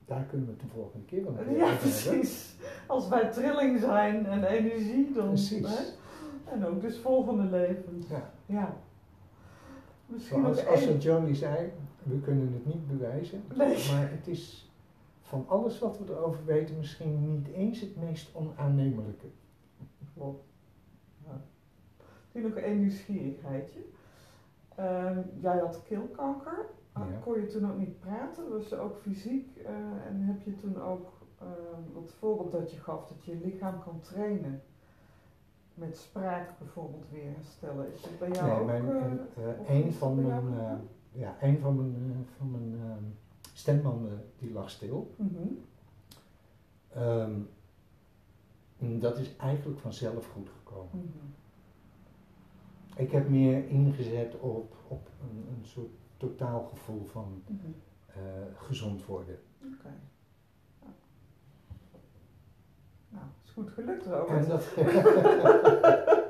daar 0.05 0.23
kunnen 0.23 0.45
we 0.47 0.51
het 0.51 0.61
de 0.61 0.67
volgende 0.67 1.05
keer 1.05 1.23
wel 1.23 1.31
over 1.31 1.51
Ja, 1.51 1.57
hebben. 1.65 1.77
precies. 1.77 2.55
Als 2.87 3.07
wij 3.07 3.29
trilling 3.31 3.79
zijn 3.79 4.25
en 4.25 4.43
energie, 4.43 5.11
dan. 5.13 5.27
Precies. 5.27 5.67
Hè? 5.77 5.83
En 6.51 6.65
ook 6.65 6.81
dus 6.81 6.97
volgende 6.97 7.43
levens. 7.43 8.07
Ja. 8.07 8.31
Ja. 8.45 8.77
Misschien 10.05 10.41
Zoals 10.41 10.65
als 10.65 11.03
Johnny 11.03 11.33
zei, 11.35 11.71
we 12.03 12.19
kunnen 12.19 12.53
het 12.53 12.65
niet 12.65 12.87
bewijzen, 12.87 13.43
Nee. 13.55 13.91
maar 13.91 14.11
het 14.11 14.27
is 14.27 14.71
van 15.21 15.45
alles 15.47 15.79
wat 15.79 15.97
we 15.97 16.05
erover 16.13 16.45
weten 16.45 16.77
misschien 16.77 17.33
niet 17.33 17.47
eens 17.47 17.79
het 17.79 17.95
meest 17.95 18.35
onaannemelijke. 18.35 19.27
Misschien 22.33 22.53
nog 22.53 22.63
één 22.63 22.79
nieuwsgierigheidje. 22.79 23.79
Ehm, 24.75 25.19
jij 25.39 25.57
had 25.57 25.81
keelkanker. 25.87 26.65
Ah, 26.91 27.03
Ja. 27.11 27.17
Kon 27.23 27.39
je 27.41 27.47
toen 27.47 27.71
ook 27.71 27.77
niet 27.77 27.99
praten? 27.99 28.49
Was 28.49 28.69
je 28.69 28.77
ook 28.77 28.97
fysiek? 28.97 29.57
eh, 29.57 29.71
en 30.07 30.19
heb 30.21 30.41
je 30.41 30.55
toen 30.55 30.81
ook 30.81 31.11
ehm, 31.39 31.93
dat 31.93 32.13
voorbeeld 32.19 32.51
dat 32.51 32.71
je 32.71 32.77
gaf, 32.79 33.07
dat 33.07 33.23
je 33.25 33.31
je 33.31 33.45
lichaam 33.45 33.83
kan 33.83 33.99
trainen? 33.99 34.61
Met 35.73 35.97
spraak 35.97 36.57
bijvoorbeeld 36.59 37.05
weer 37.11 37.31
herstellen. 37.35 37.93
Is 37.93 38.01
dat 38.01 38.19
bij 38.19 38.29
jou 38.31 38.65
nee, 38.65 38.81
ook? 38.81 38.85
mijn, 38.87 39.19
eh, 39.35 39.49
eh, 39.49 39.69
een 39.85 39.93
van 39.93 40.21
mijn, 40.27 40.53
eh, 40.59 40.73
ja, 41.11 41.35
een 41.41 41.59
van 41.59 41.75
mijn, 41.75 41.95
eh, 42.11 42.37
van 42.37 42.51
mijn 42.51 42.79
ehm, 42.89 43.03
stembanden 43.53 44.25
die 44.37 44.51
lag 44.51 44.69
stil. 44.69 45.13
Mhm. 45.15 45.47
Dat 48.99 49.17
is 49.17 49.35
eigenlijk 49.35 49.79
vanzelf 49.79 50.27
goed 50.27 50.49
gekomen. 50.49 50.89
Mhm. 50.91 51.25
Ik 52.95 53.11
heb 53.11 53.29
meer 53.29 53.67
ingezet 53.67 54.39
op, 54.39 54.75
op 54.87 55.09
een, 55.21 55.45
een 55.49 55.65
soort 55.65 55.91
totaalgevoel 56.17 57.05
van 57.05 57.43
Mhm. 57.47 57.55
eh, 58.07 58.21
gezond 58.55 59.05
worden. 59.05 59.39
Oké. 59.63 59.93
Ja. 60.81 60.87
Nou, 63.09 63.25
is 63.43 63.49
goed 63.51 63.69
gelukt, 63.69 64.05
Robert. 64.05 64.43
En 64.43 64.49
dat, 64.49 64.63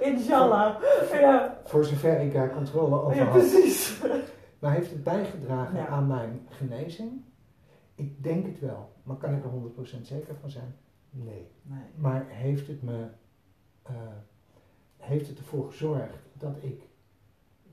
Inshallah. 0.00 0.82
Ja, 1.12 1.60
voor 1.64 1.84
zover 1.84 2.20
ik 2.20 2.32
daar 2.32 2.52
controle 2.54 3.00
over 3.00 3.16
ja 3.16 3.24
had. 3.24 3.32
precies. 3.32 4.00
Maar 4.60 4.72
heeft 4.74 4.90
het 4.90 5.04
bijgedragen 5.04 5.76
Ja. 5.78 5.86
aan 5.86 6.06
mijn 6.06 6.46
genezing? 6.48 7.10
Ik 7.94 8.22
denk 8.22 8.46
het 8.46 8.60
wel. 8.60 8.92
Maar 9.02 9.16
kan 9.16 9.34
ik 9.34 9.44
er 9.44 9.50
100% 9.50 10.06
zeker 10.06 10.34
van 10.40 10.50
zijn? 10.50 10.74
Nee. 11.10 11.46
Nee. 11.62 11.82
Maar 11.96 12.24
heeft 12.28 12.66
het 12.66 12.82
me, 12.82 13.06
eh, 13.82 13.94
heeft 15.00 15.28
het 15.28 15.38
ervoor 15.38 15.66
gezorgd 15.66 16.18
dat 16.32 16.56
ik 16.60 16.82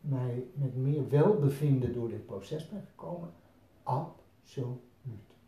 mij 0.02 0.44
met 0.54 0.76
meer 0.76 1.10
welbevinden 1.10 1.94
door 1.94 2.10
dit 2.10 2.26
proces 2.26 2.70
ben 2.70 2.86
gekomen? 2.90 3.30
Absoluut. 3.84 4.80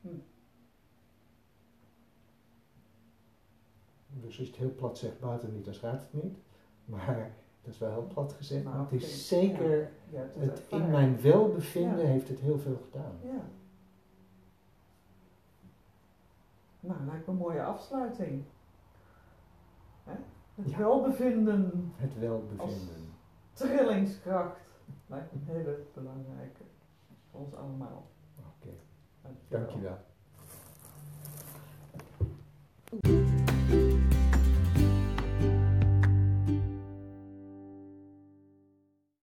Hm. 0.01 0.07
Dus 4.09 4.25
als 4.25 4.35
je 4.35 4.43
het 4.45 4.55
heel 4.55 4.75
plat 4.75 4.97
zegt, 4.97 5.19
baat 5.19 5.41
het 5.41 5.53
niet, 5.53 5.65
dan 5.65 5.73
schaadt 5.73 6.01
het 6.11 6.23
niet. 6.23 6.37
Maar 6.85 7.31
dat 7.63 7.73
is 7.73 7.79
wel 7.79 7.91
heel 7.91 8.07
plat 8.13 8.33
gezegd. 8.33 8.63
Maar 8.63 8.79
het 8.79 8.91
is 8.91 9.27
zeker, 9.27 9.91
hebt 10.11 10.35
het, 10.35 10.43
het, 10.49 10.63
in 10.69 10.89
mijn 10.89 11.21
welbevinden 11.21 11.99
Ja. 11.99 12.05
heeft 12.05 12.27
het 12.27 12.39
heel 12.39 12.59
veel 12.59 12.81
gedaan. 12.91 13.15
Ja. 13.23 13.43
Nou, 16.79 17.05
lijkt 17.05 17.25
me 17.27 17.31
een 17.33 17.39
mooie 17.39 17.63
afsluiting. 17.63 18.43
Hè? 20.03 20.13
Het 20.61 20.75
welbevinden, 20.77 21.91
Het 21.95 22.19
welbevinden. 22.19 23.13
trillingskracht, 23.53 24.59
lijkt 25.07 25.31
een 25.31 25.43
hele 25.45 25.77
belangrijke 25.93 26.61
voor 27.31 27.39
ons 27.39 27.53
allemaal. 27.55 28.07
Oké, 28.37 28.69
Dankjewel. 29.21 29.97
dankjewel. 32.91 33.18